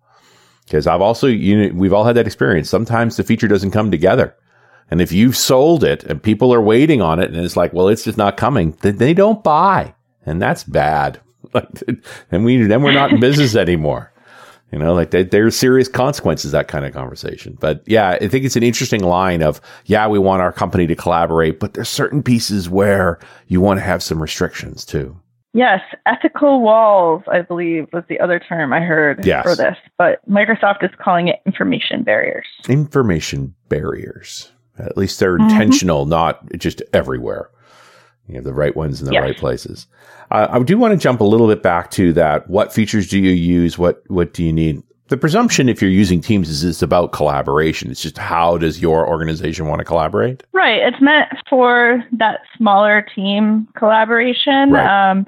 Because 0.65 0.85
I've 0.85 1.01
also, 1.01 1.27
you 1.27 1.67
know, 1.67 1.73
we've 1.73 1.91
all 1.91 2.05
had 2.05 2.15
that 2.15 2.27
experience. 2.27 2.69
Sometimes 2.69 3.17
the 3.17 3.23
feature 3.23 3.47
doesn't 3.47 3.71
come 3.71 3.89
together. 3.91 4.35
And 4.91 5.01
if 5.01 5.11
you've 5.11 5.37
sold 5.37 5.83
it 5.83 6.03
and 6.03 6.21
people 6.21 6.53
are 6.53 6.61
waiting 6.61 7.01
on 7.01 7.19
it 7.19 7.31
and 7.31 7.43
it's 7.43 7.55
like, 7.55 7.73
well, 7.73 7.87
it's 7.87 8.03
just 8.03 8.17
not 8.17 8.37
coming, 8.37 8.77
then 8.81 8.97
they 8.97 9.13
don't 9.13 9.43
buy. 9.43 9.95
And 10.25 10.41
that's 10.41 10.63
bad. 10.63 11.19
And 12.31 12.45
we, 12.45 12.63
then 12.63 12.81
we're 12.81 12.93
not 12.93 13.11
in 13.11 13.19
business 13.19 13.57
anymore. 13.57 14.11
You 14.71 14.79
know, 14.79 14.93
like 14.93 15.11
they, 15.11 15.23
there's 15.23 15.57
serious 15.57 15.89
consequences, 15.89 16.51
that 16.53 16.69
kind 16.69 16.85
of 16.85 16.93
conversation. 16.93 17.57
But 17.59 17.83
yeah, 17.85 18.11
I 18.21 18.29
think 18.29 18.45
it's 18.45 18.55
an 18.55 18.63
interesting 18.63 19.03
line 19.03 19.41
of, 19.41 19.59
yeah, 19.85 20.07
we 20.07 20.17
want 20.17 20.41
our 20.41 20.53
company 20.53 20.87
to 20.87 20.95
collaborate, 20.95 21.59
but 21.59 21.73
there's 21.73 21.89
certain 21.89 22.23
pieces 22.23 22.69
where 22.69 23.19
you 23.47 23.59
want 23.59 23.79
to 23.79 23.83
have 23.83 24.01
some 24.01 24.21
restrictions 24.21 24.85
too. 24.85 25.19
Yes, 25.53 25.81
ethical 26.05 26.61
walls, 26.61 27.23
I 27.29 27.41
believe, 27.41 27.87
was 27.91 28.03
the 28.07 28.21
other 28.21 28.39
term 28.39 28.71
I 28.71 28.79
heard 28.79 29.25
yes. 29.25 29.43
for 29.43 29.53
this. 29.53 29.75
But 29.97 30.19
Microsoft 30.29 30.83
is 30.83 30.91
calling 31.03 31.27
it 31.27 31.41
information 31.45 32.03
barriers. 32.03 32.47
Information 32.69 33.53
barriers. 33.67 34.51
At 34.77 34.97
least 34.97 35.19
they're 35.19 35.37
mm-hmm. 35.37 35.49
intentional, 35.49 36.05
not 36.05 36.49
just 36.57 36.81
everywhere. 36.93 37.49
You 38.27 38.35
have 38.35 38.43
the 38.43 38.53
right 38.53 38.75
ones 38.75 39.01
in 39.01 39.07
the 39.07 39.13
yes. 39.13 39.23
right 39.23 39.37
places. 39.37 39.87
Uh, 40.29 40.47
I 40.49 40.59
do 40.59 40.77
want 40.77 40.93
to 40.93 40.97
jump 40.97 41.19
a 41.19 41.25
little 41.25 41.47
bit 41.47 41.61
back 41.61 41.91
to 41.91 42.13
that. 42.13 42.49
What 42.49 42.71
features 42.71 43.09
do 43.09 43.19
you 43.19 43.31
use? 43.31 43.77
What 43.77 44.03
what 44.07 44.33
do 44.33 44.43
you 44.43 44.53
need? 44.53 44.81
The 45.09 45.17
presumption, 45.17 45.67
if 45.67 45.81
you're 45.81 45.91
using 45.91 46.21
Teams, 46.21 46.47
is 46.47 46.63
it's 46.63 46.81
about 46.81 47.11
collaboration. 47.11 47.91
It's 47.91 48.01
just 48.01 48.17
how 48.17 48.57
does 48.57 48.81
your 48.81 49.05
organization 49.05 49.67
want 49.67 49.79
to 49.79 49.85
collaborate? 49.85 50.43
Right. 50.53 50.81
It's 50.81 51.01
meant 51.01 51.27
for 51.49 52.01
that 52.13 52.39
smaller 52.55 53.05
team 53.13 53.67
collaboration. 53.75 54.71
Right. 54.71 55.11
Um, 55.11 55.25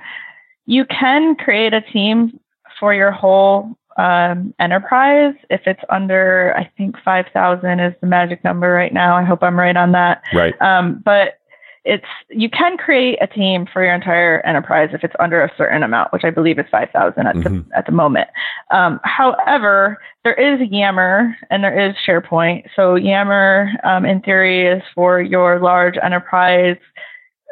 you 0.65 0.85
can 0.85 1.35
create 1.35 1.73
a 1.73 1.81
team 1.81 2.39
for 2.79 2.93
your 2.93 3.11
whole 3.11 3.75
um, 3.97 4.53
enterprise. 4.59 5.35
If 5.49 5.61
it's 5.65 5.81
under, 5.89 6.53
I 6.57 6.69
think 6.77 6.95
5,000 7.03 7.79
is 7.79 7.93
the 8.01 8.07
magic 8.07 8.43
number 8.43 8.69
right 8.71 8.93
now. 8.93 9.15
I 9.15 9.23
hope 9.23 9.43
I'm 9.43 9.59
right 9.59 9.77
on 9.77 9.91
that. 9.93 10.23
Right. 10.33 10.59
Um, 10.61 11.01
but 11.05 11.39
it's 11.85 12.05
you 12.29 12.49
can 12.49 12.77
create 12.77 13.17
a 13.21 13.27
team 13.27 13.67
for 13.71 13.83
your 13.83 13.93
entire 13.93 14.39
enterprise 14.45 14.89
if 14.93 15.03
it's 15.03 15.15
under 15.19 15.43
a 15.43 15.51
certain 15.57 15.83
amount, 15.83 16.13
which 16.13 16.23
I 16.23 16.29
believe 16.29 16.57
is 16.57 16.65
5,000 16.71 17.27
at, 17.27 17.35
mm-hmm. 17.35 17.43
the, 17.43 17.77
at 17.77 17.85
the 17.85 17.91
moment. 17.91 18.29
Um, 18.71 19.01
however, 19.03 19.97
there 20.23 20.33
is 20.33 20.65
Yammer 20.71 21.35
and 21.49 21.61
there 21.61 21.77
is 21.77 21.95
SharePoint. 22.07 22.67
So 22.75 22.95
Yammer, 22.95 23.69
um, 23.83 24.05
in 24.05 24.21
theory, 24.21 24.65
is 24.65 24.81
for 24.95 25.21
your 25.21 25.59
large 25.59 25.95
enterprise 26.01 26.77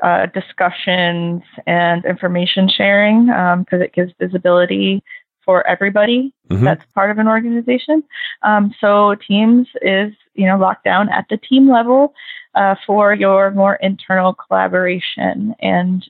uh, 0.01 0.27
discussions 0.27 1.43
and 1.67 2.05
information 2.05 2.69
sharing 2.69 3.25
because 3.25 3.65
um, 3.73 3.81
it 3.81 3.93
gives 3.93 4.13
visibility 4.19 5.03
for 5.45 5.65
everybody 5.67 6.33
mm-hmm. 6.49 6.63
that's 6.63 6.85
part 6.93 7.11
of 7.11 7.17
an 7.17 7.27
organization. 7.27 8.03
Um, 8.43 8.73
so 8.79 9.15
Teams 9.27 9.67
is, 9.81 10.13
you 10.33 10.45
know, 10.45 10.57
locked 10.57 10.83
down 10.83 11.09
at 11.09 11.25
the 11.29 11.37
team 11.37 11.69
level 11.69 12.13
uh, 12.55 12.75
for 12.85 13.13
your 13.13 13.51
more 13.51 13.75
internal 13.75 14.33
collaboration 14.33 15.55
and 15.59 16.07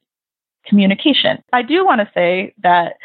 communication. 0.66 1.44
I 1.54 1.62
do 1.62 1.86
want 1.86 2.02
to 2.02 2.12
say 2.14 2.54
that 2.64 2.96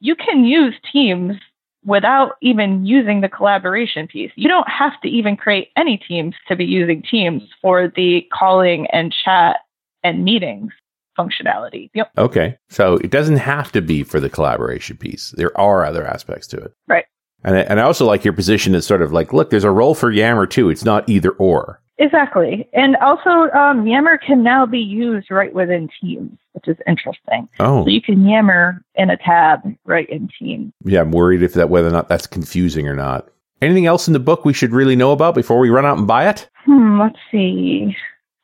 you 0.00 0.14
can 0.14 0.44
use 0.44 0.74
Teams 0.92 1.36
without 1.84 2.36
even 2.42 2.84
using 2.84 3.20
the 3.20 3.28
collaboration 3.28 4.06
piece. 4.06 4.32
You 4.34 4.48
don't 4.48 4.68
have 4.68 5.00
to 5.02 5.08
even 5.08 5.36
create 5.36 5.68
any 5.76 5.96
teams 5.96 6.34
to 6.48 6.56
be 6.56 6.64
using 6.64 7.02
Teams 7.02 7.42
for 7.62 7.92
the 7.94 8.26
calling 8.32 8.86
and 8.88 9.14
chat 9.24 9.60
and 10.02 10.24
meetings 10.24 10.72
functionality. 11.18 11.90
Yep. 11.94 12.10
Okay. 12.18 12.58
So 12.68 12.94
it 12.96 13.10
doesn't 13.10 13.36
have 13.36 13.72
to 13.72 13.82
be 13.82 14.02
for 14.02 14.20
the 14.20 14.30
collaboration 14.30 14.96
piece. 14.96 15.34
There 15.36 15.58
are 15.58 15.84
other 15.84 16.06
aspects 16.06 16.46
to 16.48 16.58
it. 16.58 16.74
Right. 16.86 17.04
And 17.44 17.56
I, 17.56 17.60
and 17.60 17.80
I 17.80 17.84
also 17.84 18.04
like 18.04 18.24
your 18.24 18.34
position 18.34 18.74
as 18.74 18.86
sort 18.86 19.02
of 19.02 19.12
like, 19.12 19.32
look, 19.32 19.50
there's 19.50 19.64
a 19.64 19.70
role 19.70 19.94
for 19.94 20.10
Yammer 20.10 20.46
too. 20.46 20.70
It's 20.70 20.84
not 20.84 21.08
either 21.08 21.30
or. 21.32 21.80
Exactly. 21.98 22.68
And 22.72 22.96
also, 22.96 23.50
um, 23.56 23.86
Yammer 23.86 24.18
can 24.18 24.42
now 24.42 24.64
be 24.66 24.78
used 24.78 25.30
right 25.30 25.52
within 25.52 25.88
Teams, 26.00 26.38
which 26.52 26.68
is 26.68 26.76
interesting. 26.86 27.48
Oh. 27.58 27.84
So 27.84 27.90
you 27.90 28.00
can 28.00 28.24
Yammer 28.24 28.84
in 28.94 29.10
a 29.10 29.16
tab 29.16 29.60
right 29.84 30.08
in 30.08 30.28
Teams. 30.38 30.72
Yeah, 30.84 31.00
I'm 31.00 31.10
worried 31.10 31.42
if 31.42 31.54
that 31.54 31.70
whether 31.70 31.88
or 31.88 31.92
not 31.92 32.08
that's 32.08 32.26
confusing 32.26 32.86
or 32.86 32.94
not. 32.94 33.28
Anything 33.60 33.86
else 33.86 34.06
in 34.06 34.12
the 34.12 34.20
book 34.20 34.44
we 34.44 34.52
should 34.52 34.70
really 34.70 34.94
know 34.94 35.10
about 35.10 35.34
before 35.34 35.58
we 35.58 35.70
run 35.70 35.84
out 35.84 35.98
and 35.98 36.06
buy 36.06 36.28
it? 36.28 36.48
Hmm, 36.64 37.00
let's 37.00 37.18
see. 37.32 37.96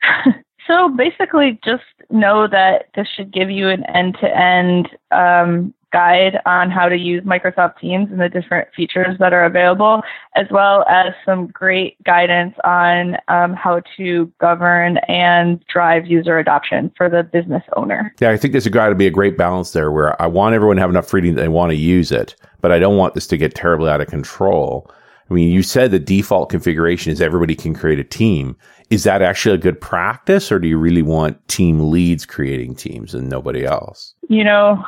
so 0.67 0.89
basically, 0.89 1.61
just 1.65 1.85
know 2.11 2.47
that 2.49 2.87
this 2.95 3.09
should 3.17 3.33
give 3.33 3.51
you 3.51 3.69
an 3.69 3.85
end-to-end 3.85 4.89
um, 5.11 5.75
guide 5.95 6.41
on 6.45 6.71
how 6.71 6.89
to 6.89 6.97
use 6.97 7.23
Microsoft 7.23 7.79
Teams 7.79 8.11
and 8.11 8.21
the 8.21 8.29
different 8.29 8.69
features 8.75 9.17
that 9.21 9.33
are 9.33 9.45
available, 9.45 10.03
as 10.35 10.47
well 10.51 10.85
as 10.89 11.15
some 11.25 11.47
great 11.47 12.03
guidance 12.03 12.55
on 12.65 13.17
um, 13.29 13.55
how 13.55 13.81
to 13.97 14.31
govern 14.41 14.99
and 15.09 15.65
drive 15.67 16.05
user 16.05 16.39
adoption 16.39 16.93
for 16.97 17.09
the 17.09 17.23
business 17.23 17.63
owner. 17.77 18.13
Yeah, 18.21 18.31
I 18.31 18.37
think 18.37 18.53
there's 18.53 18.67
got 18.67 18.89
to 18.89 18.97
be 18.97 19.07
a 19.07 19.11
great 19.11 19.39
balance 19.39 19.71
there 19.71 19.93
where 19.93 20.21
I 20.21 20.27
want 20.27 20.57
everyone 20.57 20.77
to 20.77 20.81
have 20.83 20.91
enough 20.91 21.07
freedom 21.07 21.35
that 21.37 21.43
they 21.43 21.49
want 21.49 21.71
to 21.71 21.77
use 21.77 22.11
it, 22.11 22.35
but 22.61 22.73
I 22.73 22.81
don't 22.81 22.97
want 22.97 23.15
this 23.15 23.29
to 23.29 23.37
get 23.37 23.55
terribly 23.55 23.89
out 23.89 24.01
of 24.01 24.09
control. 24.09 24.91
I 25.31 25.35
mean, 25.35 25.51
you 25.51 25.63
said 25.63 25.91
the 25.91 25.99
default 25.99 26.51
configuration 26.51 27.11
is 27.11 27.21
everybody 27.21 27.55
can 27.55 27.75
create 27.75 27.99
a 27.99 28.05
team. 28.05 28.57
Is 28.91 29.05
that 29.05 29.23
actually 29.23 29.55
a 29.55 29.59
good 29.59 29.81
practice, 29.81 30.53
or 30.53 30.59
do 30.59 30.69
you 30.69 30.79
really 30.79 31.03
want 31.03 31.47
team 31.49 31.91
leads 31.91 32.27
creating 32.27 32.77
teams 32.77 33.15
and 33.15 33.29
nobody 33.29 33.65
else? 33.65 34.15
You 34.29 34.45
know, 34.45 34.85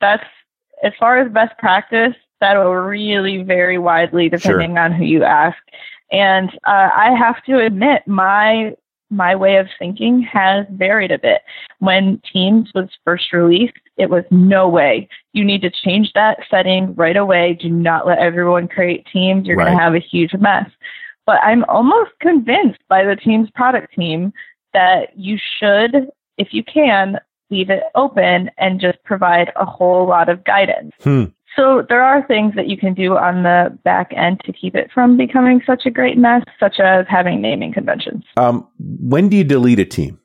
that's 0.00 0.24
as 0.82 0.92
far 0.98 1.18
as 1.18 1.30
best 1.32 1.56
practice, 1.58 2.14
that 2.40 2.56
will 2.56 2.72
really 2.74 3.42
vary 3.42 3.76
widely 3.76 4.30
depending 4.30 4.76
sure. 4.76 4.78
on 4.78 4.92
who 4.92 5.04
you 5.04 5.22
ask. 5.22 5.58
And 6.10 6.50
uh, 6.66 6.88
I 6.94 7.14
have 7.16 7.42
to 7.44 7.58
admit, 7.58 8.06
my 8.06 8.74
my 9.10 9.34
way 9.34 9.56
of 9.56 9.66
thinking 9.78 10.22
has 10.22 10.64
varied 10.70 11.10
a 11.10 11.18
bit. 11.18 11.42
When 11.80 12.22
Teams 12.32 12.70
was 12.74 12.88
first 13.04 13.32
released, 13.32 13.76
it 14.00 14.10
was 14.10 14.24
no 14.30 14.68
way. 14.68 15.08
You 15.32 15.44
need 15.44 15.60
to 15.62 15.70
change 15.70 16.12
that 16.14 16.38
setting 16.50 16.94
right 16.94 17.16
away. 17.16 17.58
Do 17.60 17.68
not 17.68 18.06
let 18.06 18.18
everyone 18.18 18.66
create 18.66 19.06
Teams. 19.12 19.46
You're 19.46 19.56
Right. 19.56 19.66
going 19.66 19.76
to 19.78 19.82
have 19.84 19.94
a 19.94 19.98
huge 19.98 20.32
mess. 20.34 20.68
But 21.26 21.40
I'm 21.42 21.64
almost 21.64 22.12
convinced 22.20 22.80
by 22.88 23.04
the 23.04 23.14
Teams 23.14 23.50
product 23.50 23.94
team 23.94 24.32
that 24.72 25.16
you 25.16 25.38
should, 25.58 26.08
if 26.38 26.48
you 26.52 26.64
can, 26.64 27.18
leave 27.50 27.68
it 27.68 27.82
open 27.94 28.50
and 28.58 28.80
just 28.80 29.02
provide 29.04 29.52
a 29.56 29.64
whole 29.64 30.06
lot 30.06 30.28
of 30.28 30.42
guidance. 30.44 30.92
Hmm. 31.02 31.24
So 31.56 31.84
there 31.88 32.02
are 32.02 32.24
things 32.26 32.54
that 32.54 32.68
you 32.68 32.76
can 32.76 32.94
do 32.94 33.16
on 33.16 33.42
the 33.42 33.76
back 33.82 34.12
end 34.16 34.40
to 34.44 34.52
keep 34.52 34.76
it 34.76 34.90
from 34.94 35.16
becoming 35.16 35.60
such 35.66 35.84
a 35.84 35.90
great 35.90 36.16
mess, 36.16 36.42
such 36.60 36.78
as 36.78 37.06
having 37.08 37.40
naming 37.42 37.72
conventions. 37.72 38.24
Um, 38.36 38.66
when 38.78 39.28
do 39.28 39.36
you 39.36 39.44
delete 39.44 39.80
a 39.80 39.84
team? 39.84 40.20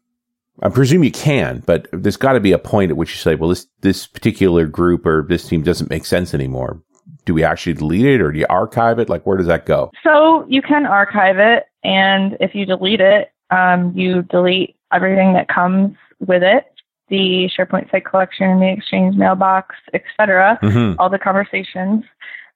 I 0.62 0.70
presume 0.70 1.04
you 1.04 1.12
can, 1.12 1.64
but 1.66 1.88
there's 1.92 2.18
got 2.18 2.34
to 2.34 2.40
be 2.40 2.52
a 2.52 2.58
point 2.58 2.92
at 2.92 2.98
which 2.98 3.12
you 3.12 3.18
say, 3.18 3.36
well, 3.36 3.50
this, 3.50 3.68
this 3.82 4.08
particular 4.08 4.66
group 4.66 5.06
or 5.06 5.26
this 5.28 5.48
team 5.48 5.64
doesn't 5.64 5.90
make 5.90 6.06
sense 6.06 6.34
anymore. 6.34 6.82
Do 7.26 7.34
we 7.34 7.44
actually 7.44 7.74
delete 7.74 8.06
it 8.06 8.22
or 8.22 8.32
do 8.32 8.40
you 8.40 8.46
archive 8.50 9.00
it? 9.00 9.10
Like, 9.10 9.26
where 9.26 9.38
does 9.38 9.48
that 9.48 9.66
go? 9.66 9.92
So 10.04 10.46
you 10.48 10.62
can 10.62 10.86
archive 10.86 11.38
it, 11.40 11.66
and 11.84 12.38
if 12.40 12.56
you 12.56 12.66
delete 12.66 13.02
it, 13.02 13.32
um, 13.52 13.92
you 13.96 14.24
delete 14.24 14.76
everything 14.94 15.34
that 15.34 15.48
comes 15.48 15.96
with 16.20 16.44
it 16.44 16.66
the 17.10 17.50
SharePoint 17.58 17.92
site 17.92 18.06
collection, 18.06 18.60
the 18.60 18.72
Exchange 18.72 19.16
mailbox, 19.16 19.76
etc. 19.94 20.58
Mm-hmm. 20.62 21.00
all 21.00 21.10
the 21.10 21.20
conversations. 21.20 22.04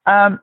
Um, 0.06 0.40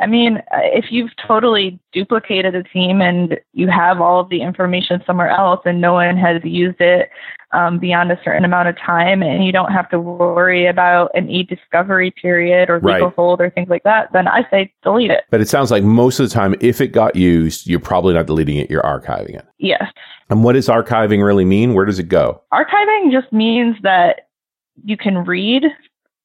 I 0.00 0.06
mean, 0.06 0.42
if 0.52 0.86
you've 0.90 1.10
totally 1.26 1.78
duplicated 1.92 2.54
a 2.54 2.62
team 2.62 3.00
and 3.00 3.38
you 3.52 3.68
have 3.68 4.00
all 4.00 4.20
of 4.20 4.28
the 4.28 4.42
information 4.42 5.02
somewhere 5.06 5.30
else 5.30 5.60
and 5.64 5.80
no 5.80 5.94
one 5.94 6.16
has 6.16 6.40
used 6.44 6.80
it 6.80 7.10
um, 7.52 7.78
beyond 7.78 8.12
a 8.12 8.20
certain 8.22 8.44
amount 8.44 8.68
of 8.68 8.76
time 8.78 9.22
and 9.22 9.44
you 9.44 9.52
don't 9.52 9.72
have 9.72 9.88
to 9.90 9.98
worry 9.98 10.66
about 10.66 11.10
an 11.14 11.30
e-discovery 11.30 12.10
period 12.10 12.70
or 12.70 12.76
legal 12.76 13.06
Right. 13.08 13.14
hold 13.14 13.40
or 13.40 13.50
things 13.50 13.68
like 13.68 13.82
that, 13.84 14.12
then 14.12 14.28
I 14.28 14.48
say 14.50 14.72
delete 14.82 15.10
it. 15.10 15.24
But 15.30 15.40
it 15.40 15.48
sounds 15.48 15.70
like 15.70 15.82
most 15.82 16.20
of 16.20 16.28
the 16.28 16.34
time, 16.34 16.54
if 16.60 16.80
it 16.80 16.88
got 16.88 17.16
used, 17.16 17.66
you're 17.66 17.80
probably 17.80 18.14
not 18.14 18.26
deleting 18.26 18.58
it, 18.58 18.70
you're 18.70 18.82
archiving 18.82 19.34
it. 19.36 19.46
Yes. 19.58 19.84
And 20.30 20.44
what 20.44 20.52
does 20.52 20.68
archiving 20.68 21.24
really 21.24 21.44
mean? 21.44 21.74
Where 21.74 21.86
does 21.86 21.98
it 21.98 22.08
go? 22.08 22.42
Archiving 22.52 23.10
just 23.10 23.32
means 23.32 23.76
that 23.82 24.28
you 24.84 24.96
can 24.96 25.24
read 25.24 25.64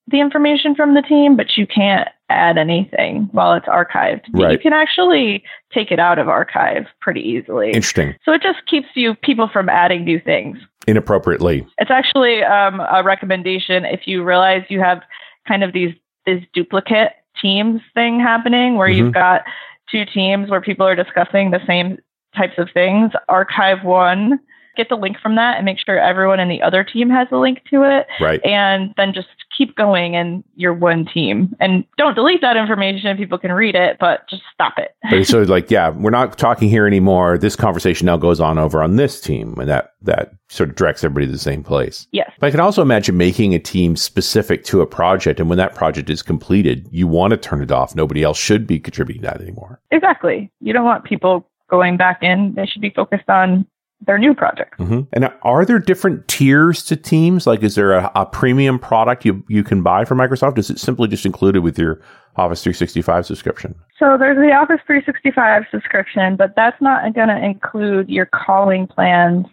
the 0.07 0.19
information 0.19 0.75
from 0.75 0.93
the 0.93 1.01
team, 1.01 1.37
but 1.37 1.55
you 1.55 1.65
can't 1.65 2.09
add 2.29 2.57
anything 2.57 3.29
while 3.31 3.53
it's 3.53 3.67
archived. 3.67 4.21
You 4.33 4.57
can 4.57 4.73
actually 4.73 5.43
take 5.73 5.91
it 5.91 5.99
out 5.99 6.19
of 6.19 6.27
archive 6.27 6.85
pretty 7.01 7.21
easily. 7.21 7.67
Interesting. 7.67 8.15
So 8.23 8.31
it 8.33 8.41
just 8.41 8.65
keeps 8.67 8.87
you 8.95 9.15
people 9.15 9.49
from 9.51 9.69
adding 9.69 10.03
new 10.03 10.19
things. 10.19 10.57
Inappropriately. 10.87 11.65
It's 11.77 11.91
actually 11.91 12.43
um, 12.43 12.79
a 12.79 13.03
recommendation 13.03 13.85
if 13.85 14.01
you 14.07 14.23
realize 14.23 14.63
you 14.69 14.79
have 14.79 15.01
kind 15.47 15.63
of 15.63 15.73
these 15.73 15.93
this 16.25 16.41
duplicate 16.53 17.11
teams 17.41 17.81
thing 17.93 18.19
happening 18.19 18.77
where 18.77 18.87
Mhm. 18.87 18.95
you've 18.95 19.13
got 19.13 19.43
two 19.91 20.05
teams 20.05 20.49
where 20.49 20.61
people 20.61 20.87
are 20.87 20.95
discussing 20.95 21.51
the 21.51 21.59
same 21.67 21.97
types 22.35 22.57
of 22.57 22.69
things. 22.73 23.11
Archive 23.27 23.83
one, 23.83 24.39
get 24.75 24.89
the 24.89 24.95
link 24.95 25.17
from 25.21 25.35
that, 25.35 25.57
and 25.57 25.65
make 25.65 25.77
sure 25.79 25.99
everyone 25.99 26.39
in 26.39 26.49
the 26.49 26.61
other 26.61 26.83
team 26.83 27.09
has 27.09 27.27
a 27.31 27.37
link 27.37 27.59
to 27.69 27.83
it, 27.83 28.07
Right. 28.21 28.43
and 28.45 28.93
then 28.97 29.13
just 29.13 29.27
keep 29.57 29.75
going 29.75 30.15
and 30.15 30.43
you're 30.55 30.73
one 30.73 31.05
team. 31.05 31.55
And 31.59 31.85
don't 31.97 32.15
delete 32.15 32.41
that 32.41 32.57
information; 32.57 33.15
people 33.17 33.37
can 33.37 33.51
read 33.51 33.75
it, 33.75 33.97
but 33.99 34.27
just 34.29 34.41
stop 34.53 34.73
it. 34.77 34.95
But 35.03 35.13
it's 35.19 35.31
like, 35.33 35.69
yeah, 35.69 35.89
we're 35.89 36.09
not 36.09 36.37
talking 36.37 36.69
here 36.69 36.87
anymore. 36.87 37.37
This 37.37 37.55
conversation 37.55 38.05
now 38.07 38.17
goes 38.17 38.39
on 38.39 38.57
over 38.57 38.81
on 38.81 38.95
this 38.95 39.21
team, 39.21 39.55
and 39.59 39.69
that 39.69 39.93
that 40.01 40.31
sort 40.49 40.69
of 40.69 40.75
directs 40.75 41.03
everybody 41.03 41.25
to 41.27 41.31
the 41.31 41.37
same 41.37 41.63
place. 41.63 42.07
yes. 42.11 42.29
But 42.39 42.47
I 42.47 42.51
can 42.51 42.59
also 42.59 42.81
imagine 42.81 43.15
making 43.17 43.55
a 43.55 43.59
team 43.59 43.95
specific 43.95 44.63
to 44.65 44.81
a 44.81 44.85
project, 44.87 45.39
and 45.39 45.49
when 45.49 45.57
that 45.57 45.73
project 45.75 46.09
is 46.09 46.21
completed, 46.21 46.87
you 46.91 47.07
want 47.07 47.31
to 47.31 47.37
turn 47.37 47.61
it 47.61 47.71
off. 47.71 47.95
Nobody 47.95 48.21
else 48.23 48.37
should 48.37 48.67
be 48.67 48.79
contributing 48.79 49.21
that 49.23 49.39
anymore. 49.41 49.79
Exactly. 49.91 50.51
You 50.61 50.73
don't 50.73 50.85
want 50.85 51.03
people 51.05 51.49
going 51.69 51.97
back 51.97 52.19
in. 52.21 52.53
They 52.55 52.65
should 52.65 52.81
be 52.81 52.89
focused 52.91 53.29
on 53.29 53.65
their 54.05 54.17
new 54.17 54.33
project. 54.33 54.75
hmm 54.77 55.01
And 55.13 55.31
are 55.43 55.65
there 55.65 55.79
different 55.79 56.27
tiers 56.27 56.83
to 56.85 56.95
Teams? 56.95 57.47
Like, 57.47 57.63
is 57.63 57.75
there 57.75 57.93
a, 57.93 58.11
a 58.15 58.25
premium 58.25 58.79
product 58.79 59.25
you 59.25 59.43
you 59.47 59.63
can 59.63 59.81
buy 59.81 60.05
from 60.05 60.17
Microsoft? 60.17 60.57
Is 60.57 60.69
it 60.69 60.79
simply 60.79 61.07
just 61.07 61.25
included 61.25 61.61
with 61.61 61.77
your 61.77 62.01
Office 62.35 62.63
365 62.63 63.25
subscription? 63.25 63.75
So 63.97 64.17
there's 64.17 64.37
the 64.37 64.53
Office 64.53 64.79
365 64.87 65.63
subscription, 65.71 66.35
but 66.35 66.55
that's 66.55 66.81
not 66.81 67.13
going 67.13 67.29
to 67.29 67.37
include 67.37 68.09
your 68.09 68.25
calling 68.27 68.87
plans. 68.87 69.45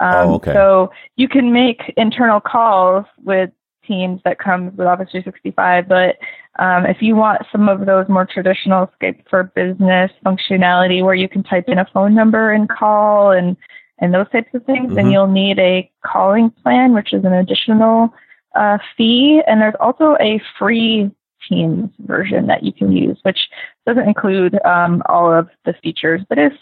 Um, 0.00 0.12
Oh, 0.28 0.34
okay. 0.34 0.52
So 0.52 0.90
you 1.16 1.28
can 1.28 1.52
make 1.52 1.92
internal 1.96 2.40
calls 2.40 3.06
with 3.22 3.50
Teams 3.86 4.20
that 4.24 4.38
comes 4.38 4.76
with 4.76 4.86
Office 4.86 5.10
365, 5.12 5.86
but 5.88 6.16
um, 6.58 6.86
if 6.86 7.02
you 7.02 7.16
want 7.16 7.42
some 7.52 7.68
of 7.68 7.84
those 7.86 8.08
more 8.08 8.24
traditional 8.26 8.90
Skype 9.00 9.28
for 9.28 9.44
Business 9.54 10.10
functionality 10.24 11.04
where 11.04 11.14
you 11.14 11.28
can 11.28 11.42
type 11.42 11.64
in 11.68 11.78
a 11.78 11.86
phone 11.92 12.14
number 12.14 12.52
and 12.52 12.68
call 12.68 13.32
and 13.32 13.56
and 13.98 14.12
those 14.12 14.28
types 14.30 14.52
of 14.54 14.64
things, 14.64 14.94
then 14.94 15.06
Mhm. 15.06 15.12
you'll 15.12 15.26
need 15.26 15.58
a 15.58 15.90
calling 16.04 16.50
plan, 16.50 16.92
which 16.94 17.12
is 17.12 17.24
an 17.24 17.32
additional 17.32 18.12
uh, 18.54 18.78
fee. 18.96 19.42
And 19.46 19.60
there's 19.60 19.74
also 19.80 20.16
a 20.20 20.40
free 20.58 21.10
Teams 21.48 21.90
version 21.98 22.46
that 22.46 22.62
you 22.62 22.72
can 22.72 22.90
use, 22.90 23.18
which 23.22 23.50
doesn't 23.86 24.08
include 24.08 24.58
um, 24.64 25.02
all 25.06 25.30
of 25.30 25.50
the 25.66 25.74
features, 25.82 26.22
but 26.28 26.38
is 26.38 26.52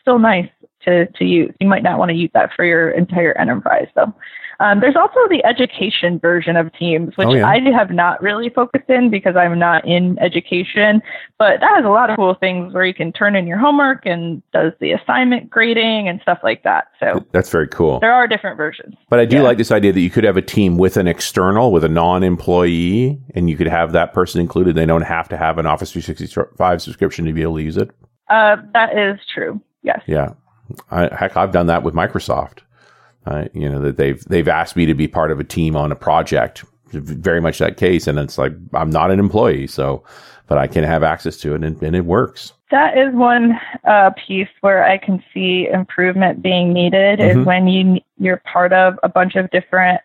still 0.00 0.18
nice 0.18 0.48
to, 0.82 1.06
to 1.06 1.24
use. 1.24 1.54
You 1.60 1.68
might 1.68 1.82
not 1.84 1.98
want 1.98 2.08
to 2.10 2.16
use 2.16 2.30
that 2.34 2.50
for 2.54 2.64
your 2.64 2.90
entire 2.90 3.36
enterprise, 3.38 3.86
though. 3.94 4.12
Um, 4.60 4.80
there's 4.80 4.96
also 4.96 5.20
the 5.30 5.44
education 5.44 6.18
version 6.18 6.56
of 6.56 6.72
Teams, 6.72 7.16
which 7.16 7.28
Oh, 7.28 7.34
yeah. 7.34 7.46
I 7.46 7.60
have 7.76 7.90
not 7.92 8.20
really 8.20 8.48
focused 8.48 8.88
in 8.90 9.08
because 9.08 9.36
I'm 9.36 9.56
not 9.56 9.86
in 9.86 10.18
education, 10.18 11.00
but 11.38 11.60
that 11.60 11.70
has 11.76 11.84
a 11.84 11.88
lot 11.90 12.10
of 12.10 12.16
cool 12.16 12.34
things 12.34 12.74
where 12.74 12.84
you 12.84 12.92
can 12.92 13.12
turn 13.12 13.36
in 13.36 13.46
your 13.46 13.58
homework 13.58 14.04
and 14.04 14.42
does 14.52 14.72
the 14.80 14.90
assignment 14.92 15.48
grading 15.48 16.08
and 16.08 16.20
stuff 16.22 16.38
like 16.42 16.64
that. 16.64 16.88
So 16.98 17.24
That's 17.30 17.50
very 17.50 17.68
cool. 17.68 18.00
there 18.00 18.12
are 18.12 18.26
different 18.26 18.56
versions. 18.56 18.96
But 19.08 19.20
I 19.20 19.26
do 19.26 19.36
Yeah. 19.36 19.42
like 19.42 19.58
this 19.58 19.70
idea 19.70 19.92
that 19.92 20.00
you 20.00 20.10
could 20.10 20.24
have 20.24 20.36
a 20.36 20.42
team 20.42 20.76
with 20.76 20.96
an 20.96 21.06
external, 21.06 21.70
with 21.70 21.84
a 21.84 21.88
non-employee, 21.88 23.20
and 23.36 23.48
you 23.48 23.56
could 23.56 23.68
have 23.68 23.92
that 23.92 24.12
person 24.12 24.40
included. 24.40 24.74
They 24.74 24.86
don't 24.86 25.02
have 25.02 25.28
to 25.28 25.36
have 25.36 25.58
an 25.58 25.66
Office 25.66 25.92
365 25.92 26.82
subscription 26.82 27.26
to 27.26 27.32
be 27.32 27.42
able 27.42 27.56
to 27.58 27.62
use 27.62 27.76
it. 27.76 27.90
Uh, 28.28 28.56
that 28.74 28.98
is 28.98 29.20
true. 29.32 29.60
Yes. 29.82 30.00
Yeah, 30.06 30.30
I, 30.90 31.08
heck, 31.14 31.36
I've 31.36 31.52
done 31.52 31.66
that 31.68 31.82
with 31.84 31.94
Microsoft. 31.94 32.58
Uh, 33.28 33.46
you 33.52 33.68
know 33.68 33.78
that 33.80 33.98
they've 33.98 34.24
they've 34.24 34.48
asked 34.48 34.74
me 34.74 34.86
to 34.86 34.94
be 34.94 35.06
part 35.06 35.30
of 35.30 35.38
a 35.38 35.44
team 35.44 35.76
on 35.76 35.92
a 35.92 35.96
project. 35.96 36.64
Very 36.90 37.40
much 37.40 37.58
that 37.58 37.76
case, 37.76 38.06
and 38.06 38.18
it's 38.18 38.38
like 38.38 38.52
I'm 38.72 38.88
not 38.88 39.10
an 39.10 39.18
employee, 39.18 39.66
so 39.66 40.02
but 40.46 40.56
I 40.56 40.66
can 40.66 40.82
have 40.82 41.02
access 41.02 41.36
to 41.38 41.54
it, 41.54 41.62
and, 41.62 41.82
and 41.82 41.94
it 41.94 42.06
works. 42.06 42.54
That 42.70 42.96
is 42.96 43.14
one 43.14 43.58
uh, 43.86 44.10
piece 44.26 44.48
where 44.62 44.82
I 44.82 44.96
can 44.96 45.22
see 45.34 45.68
improvement 45.70 46.40
being 46.40 46.72
needed 46.72 47.18
Mhm. 47.18 47.40
is 47.40 47.46
when 47.46 47.68
you 47.68 48.00
you're 48.18 48.38
part 48.50 48.72
of 48.72 48.98
a 49.02 49.08
bunch 49.10 49.36
of 49.36 49.50
different 49.50 50.00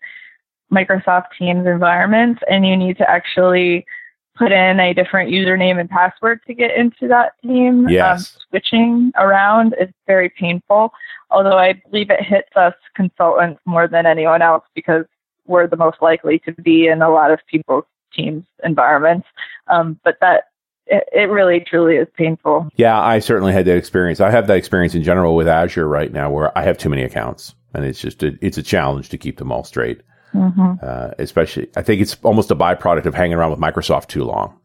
Microsoft 0.70 1.26
Teams 1.38 1.66
environments 1.66 2.42
and 2.50 2.66
you 2.66 2.76
need 2.76 2.98
to 2.98 3.08
actually 3.08 3.86
put 4.36 4.52
in 4.52 4.80
a 4.80 4.92
different 4.92 5.30
username 5.30 5.78
and 5.78 5.88
password 5.88 6.40
to 6.46 6.54
get 6.54 6.76
into 6.76 7.08
that 7.08 7.32
team. 7.42 7.88
Yes. 7.88 8.36
switching 8.48 9.12
around 9.16 9.74
is 9.80 9.88
very 10.06 10.28
painful, 10.28 10.92
although 11.30 11.58
I 11.58 11.74
believe 11.90 12.10
it 12.10 12.22
hits 12.22 12.50
us 12.56 12.74
consultants 12.94 13.60
more 13.64 13.88
than 13.88 14.06
anyone 14.06 14.42
else 14.42 14.64
because 14.74 15.04
we're 15.46 15.66
the 15.66 15.76
most 15.76 15.98
likely 16.00 16.38
to 16.40 16.52
be 16.52 16.86
in 16.86 17.02
a 17.02 17.10
lot 17.10 17.30
of 17.30 17.40
people's 17.50 17.84
teams 18.14 18.44
environments. 18.64 19.26
Um, 19.68 19.98
but 20.04 20.16
that 20.20 20.44
it, 20.86 21.04
it 21.12 21.30
really 21.30 21.60
truly 21.60 21.96
is 21.96 22.08
painful. 22.16 22.68
Yeah, 22.76 23.00
I 23.00 23.18
certainly 23.18 23.52
had 23.52 23.66
that 23.66 23.76
experience. 23.76 24.20
I 24.20 24.30
have 24.30 24.46
that 24.48 24.56
experience 24.56 24.94
in 24.94 25.02
general 25.02 25.36
with 25.36 25.48
Azure 25.48 25.88
right 25.88 26.12
now, 26.12 26.30
where 26.30 26.56
I 26.56 26.62
have 26.62 26.78
too 26.78 26.88
many 26.88 27.02
accounts, 27.02 27.54
and 27.72 27.84
it's 27.84 28.00
just 28.00 28.22
a, 28.22 28.36
it's 28.40 28.58
a 28.58 28.62
challenge 28.62 29.08
to 29.10 29.18
keep 29.18 29.38
them 29.38 29.52
all 29.52 29.64
straight. 29.64 30.02
Hmm 30.34 30.72
Uh, 30.82 31.10
especially, 31.18 31.68
I 31.76 31.82
think 31.82 32.02
it's 32.02 32.16
almost 32.24 32.50
a 32.50 32.56
byproduct 32.56 33.06
of 33.06 33.14
hanging 33.14 33.36
around 33.36 33.50
with 33.52 33.60
Microsoft 33.60 34.08
too 34.08 34.24
long. 34.24 34.58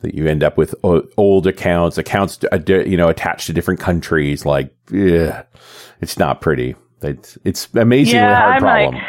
That 0.00 0.14
you 0.14 0.26
end 0.26 0.42
up 0.42 0.56
with 0.58 0.74
o- 0.84 1.06
old 1.16 1.46
accounts, 1.46 1.96
accounts 1.98 2.38
uh, 2.52 2.58
you 2.66 2.96
know 2.96 3.08
attached 3.08 3.46
to 3.46 3.52
different 3.52 3.80
countries. 3.80 4.44
Like, 4.44 4.74
yeah, 4.90 5.42
it's 6.00 6.18
not 6.18 6.40
pretty. 6.40 6.74
It's 7.02 7.38
it's 7.44 7.68
amazingly 7.74 8.20
yeah, 8.20 8.36
hard 8.36 8.54
I'm 8.54 8.60
problem. 8.60 8.94
like, 8.94 9.04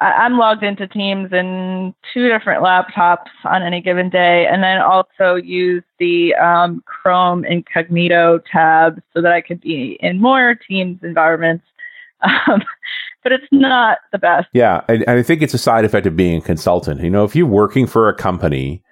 I'm 0.00 0.36
logged 0.38 0.64
into 0.64 0.86
Teams 0.88 1.32
in 1.32 1.94
two 2.12 2.28
different 2.28 2.62
laptops 2.62 3.28
on 3.44 3.62
any 3.62 3.80
given 3.80 4.10
day, 4.10 4.46
and 4.46 4.62
then 4.62 4.80
also 4.80 5.36
use 5.36 5.84
the 5.98 6.34
um, 6.34 6.82
Chrome 6.86 7.44
Incognito 7.44 8.40
tab 8.50 9.00
so 9.14 9.22
that 9.22 9.32
I 9.32 9.40
could 9.40 9.60
be 9.60 9.96
in 10.00 10.20
more 10.20 10.54
Teams 10.54 10.98
environments. 11.02 11.64
Um, 12.46 12.62
but 13.22 13.32
it's 13.32 13.46
not 13.50 13.98
the 14.10 14.18
best. 14.18 14.48
Yeah, 14.52 14.82
and, 14.88 15.02
and 15.02 15.18
I 15.18 15.22
think 15.22 15.42
it's 15.42 15.54
a 15.54 15.58
side 15.58 15.84
effect 15.84 16.06
of 16.06 16.16
being 16.16 16.38
a 16.38 16.44
consultant. 16.44 17.00
You 17.00 17.10
know, 17.10 17.24
if 17.24 17.36
you're 17.36 17.46
working 17.46 17.86
for 17.86 18.08
a 18.08 18.14
company 18.14 18.82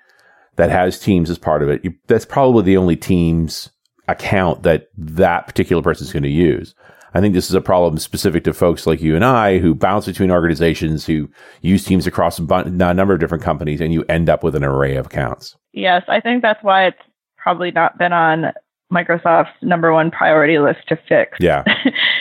that 0.57 0.71
has 0.71 0.99
Teams 0.99 1.31
as 1.31 1.39
part 1.39 1.63
of 1.63 1.69
it, 1.69 1.85
you, 1.85 1.95
that's 2.07 2.25
probably 2.25 2.63
the 2.63 2.77
only 2.77 2.97
Teams 2.97 3.71
account 4.09 4.63
that 4.65 4.89
that 4.97 5.47
particular 5.47 5.83
person 5.83 6.07
is 6.07 6.13
going 6.13 6.23
to 6.25 6.29
use. 6.29 6.75
I 7.13 7.21
think 7.21 7.35
this 7.35 7.49
is 7.49 7.55
a 7.55 7.61
problem 7.61 7.99
specific 7.99 8.45
to 8.45 8.53
folks 8.53 8.87
like 8.87 9.01
you 9.01 9.17
and 9.17 9.25
I 9.25 9.59
who 9.59 9.75
bounce 9.75 10.07
between 10.07 10.31
organizations 10.31 11.07
who 11.07 11.29
use 11.61 11.85
Teams 11.85 12.07
across 12.07 12.39
a 12.39 12.65
number 12.71 13.15
of 13.15 13.21
different 13.21 13.43
companies, 13.43 13.81
and 13.81 13.93
you 13.93 14.05
end 14.09 14.29
up 14.29 14.45
with 14.45 14.55
an 14.55 14.65
array 14.65 14.97
of 14.97 15.07
accounts. 15.07 15.57
Yes, 15.73 16.03
I 16.09 16.21
think 16.21 16.43
that's 16.43 16.63
why 16.63 16.87
it's 16.87 17.01
probably 17.37 17.71
not 17.71 17.99
been 17.99 18.13
on 18.13 18.53
Microsoft's 18.93 19.51
number 19.63 19.93
one 19.93 20.11
priority 20.11 20.59
list 20.59 20.81
to 20.89 20.99
fix. 21.09 21.39
Yeah. 21.41 21.65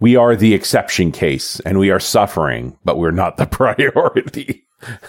we 0.00 0.16
are 0.16 0.36
the 0.36 0.54
exception 0.54 1.12
case 1.12 1.60
and 1.60 1.78
we 1.78 1.90
are 1.90 2.00
suffering, 2.00 2.76
but 2.84 2.98
we're 2.98 3.10
not 3.10 3.36
the 3.36 3.46
priority. 3.50 4.66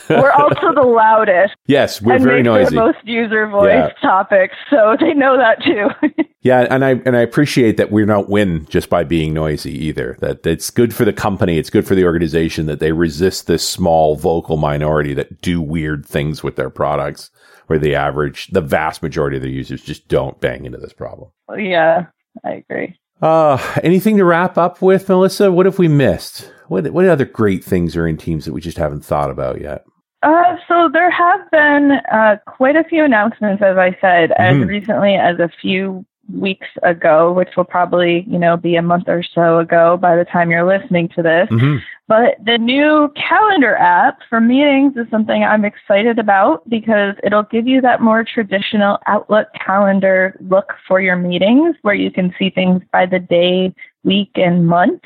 we're 0.09 0.31
also 0.31 0.73
the 0.73 0.87
loudest. 0.87 1.53
Yes, 1.67 2.01
we're 2.01 2.19
very 2.19 2.41
noisy. 2.43 2.75
The 2.75 2.81
most 2.81 2.97
user 3.03 3.47
voice 3.47 3.71
yeah. 3.73 3.89
topics, 4.01 4.55
so 4.69 4.95
they 4.99 5.13
know 5.13 5.37
that 5.37 5.61
too. 5.63 6.23
yeah, 6.41 6.65
and 6.69 6.85
I 6.85 6.91
and 7.05 7.17
I 7.17 7.19
appreciate 7.19 7.75
that 7.75 7.91
we 7.91 8.05
don't 8.05 8.29
win 8.29 8.65
just 8.69 8.89
by 8.89 9.03
being 9.03 9.33
noisy 9.33 9.73
either. 9.85 10.15
That 10.21 10.45
it's 10.47 10.69
good 10.69 10.93
for 10.93 11.03
the 11.03 11.11
company, 11.11 11.57
it's 11.57 11.69
good 11.69 11.85
for 11.85 11.93
the 11.93 12.05
organization 12.05 12.67
that 12.67 12.79
they 12.79 12.93
resist 12.93 13.47
this 13.47 13.67
small 13.67 14.15
vocal 14.15 14.55
minority 14.55 15.13
that 15.15 15.41
do 15.41 15.61
weird 15.61 16.05
things 16.05 16.41
with 16.41 16.55
their 16.55 16.69
products, 16.69 17.29
where 17.67 17.79
the 17.79 17.95
average, 17.95 18.47
the 18.47 18.61
vast 18.61 19.03
majority 19.03 19.35
of 19.35 19.43
the 19.43 19.51
users 19.51 19.81
just 19.81 20.07
don't 20.07 20.39
bang 20.39 20.65
into 20.65 20.77
this 20.77 20.93
problem. 20.93 21.31
Yeah, 21.57 22.05
I 22.45 22.51
agree. 22.69 22.97
Uh, 23.21 23.57
anything 23.83 24.17
to 24.17 24.25
wrap 24.25 24.57
up 24.57 24.81
with, 24.81 25.07
Melissa? 25.07 25.51
What 25.51 25.65
have 25.65 25.79
we 25.79 25.87
missed? 25.87 26.51
What 26.67 26.89
what 26.91 27.07
other 27.07 27.25
great 27.25 27.63
things 27.63 27.95
are 27.95 28.07
in 28.07 28.17
teams 28.17 28.45
that 28.45 28.53
we 28.53 28.61
just 28.61 28.77
haven't 28.77 29.05
thought 29.05 29.29
about 29.29 29.61
yet? 29.61 29.85
Uh, 30.23 30.55
so 30.67 30.89
there 30.91 31.11
have 31.11 31.39
been 31.51 31.99
uh, 32.11 32.37
quite 32.47 32.75
a 32.75 32.83
few 32.83 33.03
announcements, 33.03 33.61
as 33.61 33.77
I 33.77 33.91
said, 34.01 34.31
mm-hmm. 34.31 34.63
as 34.63 34.67
recently 34.67 35.15
as 35.15 35.39
a 35.39 35.49
few 35.61 36.05
weeks 36.33 36.67
ago, 36.83 37.31
which 37.31 37.49
will 37.55 37.65
probably, 37.65 38.25
you 38.27 38.39
know, 38.39 38.57
be 38.57 38.75
a 38.75 38.81
month 38.81 39.05
or 39.07 39.23
so 39.23 39.59
ago 39.59 39.97
by 39.97 40.15
the 40.15 40.25
time 40.25 40.49
you're 40.49 40.65
listening 40.65 41.09
to 41.09 41.21
this. 41.21 41.47
Mm-hmm. 41.49 41.77
But 42.07 42.35
the 42.43 42.57
new 42.57 43.11
calendar 43.15 43.75
app 43.75 44.19
for 44.29 44.39
meetings 44.39 44.95
is 44.95 45.07
something 45.09 45.43
I'm 45.43 45.65
excited 45.65 46.19
about 46.19 46.67
because 46.69 47.15
it'll 47.23 47.43
give 47.43 47.67
you 47.67 47.81
that 47.81 48.01
more 48.01 48.23
traditional 48.23 48.99
Outlook 49.07 49.47
calendar 49.53 50.37
look 50.47 50.73
for 50.87 51.01
your 51.01 51.15
meetings 51.15 51.75
where 51.81 51.95
you 51.95 52.11
can 52.11 52.33
see 52.37 52.49
things 52.49 52.83
by 52.91 53.07
the 53.07 53.19
day, 53.19 53.73
week, 54.03 54.31
and 54.35 54.67
month. 54.67 55.01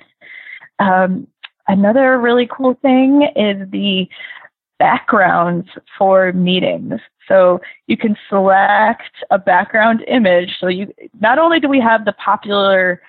Um, 0.79 1.27
another 1.69 2.19
really 2.19 2.49
cool 2.51 2.73
thing 2.81 3.29
is 3.35 3.69
the 3.71 4.09
backgrounds 4.79 5.67
for 5.97 6.33
meetings. 6.33 6.99
So 7.27 7.59
you 7.87 7.97
can 7.97 8.17
select 8.27 9.11
a 9.29 9.37
background 9.37 10.03
image. 10.07 10.55
So 10.59 10.67
you 10.67 10.91
not 11.19 11.37
only 11.37 11.59
do 11.59 11.67
we 11.67 11.79
have 11.79 12.05
the 12.05 12.13
popular 12.13 13.01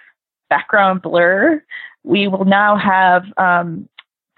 background 0.51 1.01
blur, 1.03 1.63
we 2.03 2.29
will 2.29 2.45
now 2.45 2.77
have 2.77 3.25
um, 3.39 3.89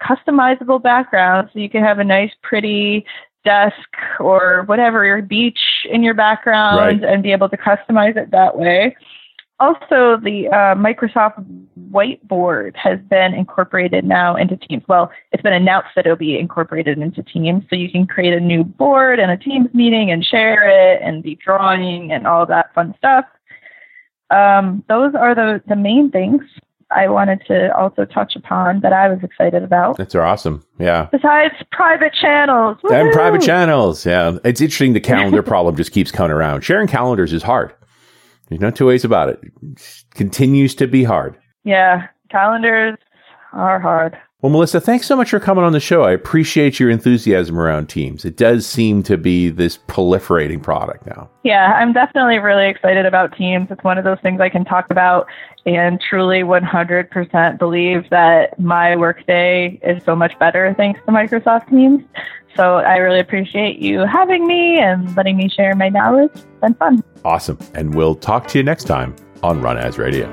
customizable 0.01 0.81
backgrounds. 0.81 1.51
So 1.51 1.59
you 1.59 1.69
can 1.69 1.83
have 1.83 1.99
a 1.99 2.03
nice, 2.03 2.31
pretty 2.43 3.05
desk 3.43 3.75
or 4.19 4.63
whatever 4.67 5.03
your 5.03 5.21
beach 5.21 5.59
in 5.89 6.01
your 6.01 6.13
background 6.13 7.01
right. 7.01 7.11
and 7.11 7.21
be 7.21 7.33
able 7.33 7.49
to 7.49 7.57
customize 7.57 8.15
it 8.15 8.31
that 8.31 8.57
way 8.57 8.95
also, 9.59 10.17
the 10.17 10.47
uh, 10.51 10.75
Microsoft 10.75 11.45
Whiteboard 11.91 12.75
has 12.75 12.99
been 13.09 13.33
incorporated 13.33 14.03
now 14.03 14.35
into 14.35 14.57
Teams. 14.57 14.83
Well, 14.87 15.11
it's 15.31 15.43
been 15.43 15.53
announced 15.53 15.89
that 15.95 16.05
it'll 16.05 16.17
be 16.17 16.37
incorporated 16.37 16.97
into 16.97 17.21
Teams, 17.23 17.63
so 17.69 17.75
you 17.75 17.89
can 17.89 18.07
create 18.07 18.33
a 18.33 18.39
new 18.39 18.63
board 18.63 19.19
and 19.19 19.31
a 19.31 19.37
Teams 19.37 19.73
meeting 19.73 20.11
and 20.11 20.25
share 20.25 20.67
it 20.67 21.01
and 21.03 21.21
be 21.21 21.35
drawing 21.35 22.11
and 22.11 22.25
all 22.25 22.45
that 22.47 22.73
fun 22.73 22.95
stuff. 22.97 23.25
Um, 24.31 24.83
those 24.89 25.13
are 25.13 25.35
the, 25.35 25.61
the 25.67 25.75
main 25.75 26.09
things 26.09 26.41
I 26.89 27.07
wanted 27.07 27.43
to 27.47 27.75
also 27.77 28.05
touch 28.05 28.35
upon 28.35 28.79
that 28.81 28.91
I 28.91 29.07
was 29.07 29.19
excited 29.23 29.63
about. 29.63 29.97
That's 29.97 30.15
awesome. 30.15 30.65
Yeah. 30.79 31.09
Besides 31.11 31.53
private 31.71 32.13
channels. 32.13 32.77
Woo-hoo! 32.83 32.95
And 32.95 33.11
private 33.11 33.41
channels. 33.41 34.05
Yeah. 34.05 34.37
It's 34.43 34.61
interesting. 34.61 34.93
The 34.93 34.99
calendar 34.99 35.43
problem 35.43 35.75
just 35.75 35.91
keeps 35.91 36.11
coming 36.11 36.31
around. 36.31 36.61
Sharing 36.61 36.87
calendars 36.87 37.33
is 37.33 37.43
hard. 37.43 37.73
There's 38.53 38.61
no 38.61 38.71
two 38.71 38.87
ways 38.87 39.03
about 39.05 39.29
it. 39.29 39.39
it 39.61 40.03
continues 40.11 40.75
to 40.75 40.87
be 40.87 41.03
hard. 41.03 41.37
Yeah, 41.63 42.07
calendars 42.29 42.97
are 43.53 43.79
hard. 43.79 44.17
Well, 44.43 44.51
Melissa, 44.51 44.81
thanks 44.81 45.07
so 45.07 45.15
much 45.15 45.29
for 45.29 45.39
coming 45.39 45.63
on 45.63 45.71
the 45.71 45.79
show. 45.79 46.03
I 46.03 46.11
appreciate 46.11 46.77
your 46.77 46.89
enthusiasm 46.89 47.57
around 47.57 47.87
Teams. 47.87 48.25
It 48.25 48.35
does 48.35 48.67
seem 48.67 49.01
to 49.03 49.17
be 49.17 49.47
this 49.47 49.77
proliferating 49.87 50.61
product 50.61 51.05
now. 51.05 51.29
Yeah, 51.45 51.71
I'm 51.77 51.93
definitely 51.93 52.39
really 52.39 52.67
excited 52.67 53.05
about 53.05 53.37
Teams. 53.37 53.71
It's 53.71 53.85
one 53.85 53.97
of 53.97 54.03
those 54.03 54.19
things 54.19 54.41
I 54.41 54.49
can 54.49 54.65
talk 54.65 54.87
about 54.89 55.27
and 55.65 56.01
truly 56.01 56.41
100% 56.41 57.57
believe 57.57 58.09
that 58.09 58.59
my 58.59 58.97
workday 58.97 59.79
is 59.81 60.03
so 60.03 60.13
much 60.13 60.37
better 60.39 60.73
thanks 60.75 60.99
to 61.05 61.13
Microsoft 61.13 61.69
Teams. 61.69 62.03
So 62.55 62.77
I 62.77 62.97
really 62.97 63.19
appreciate 63.19 63.79
you 63.79 63.99
having 64.01 64.45
me 64.45 64.79
and 64.79 65.15
letting 65.15 65.37
me 65.37 65.49
share 65.49 65.75
my 65.75 65.89
knowledge. 65.89 66.31
It's 66.33 66.45
been 66.61 66.75
fun. 66.75 67.03
Awesome. 67.25 67.57
And 67.73 67.95
we'll 67.95 68.15
talk 68.15 68.47
to 68.49 68.57
you 68.57 68.63
next 68.63 68.83
time 68.83 69.15
on 69.41 69.61
Run 69.61 69.77
As 69.77 69.97
Radio. 69.97 70.29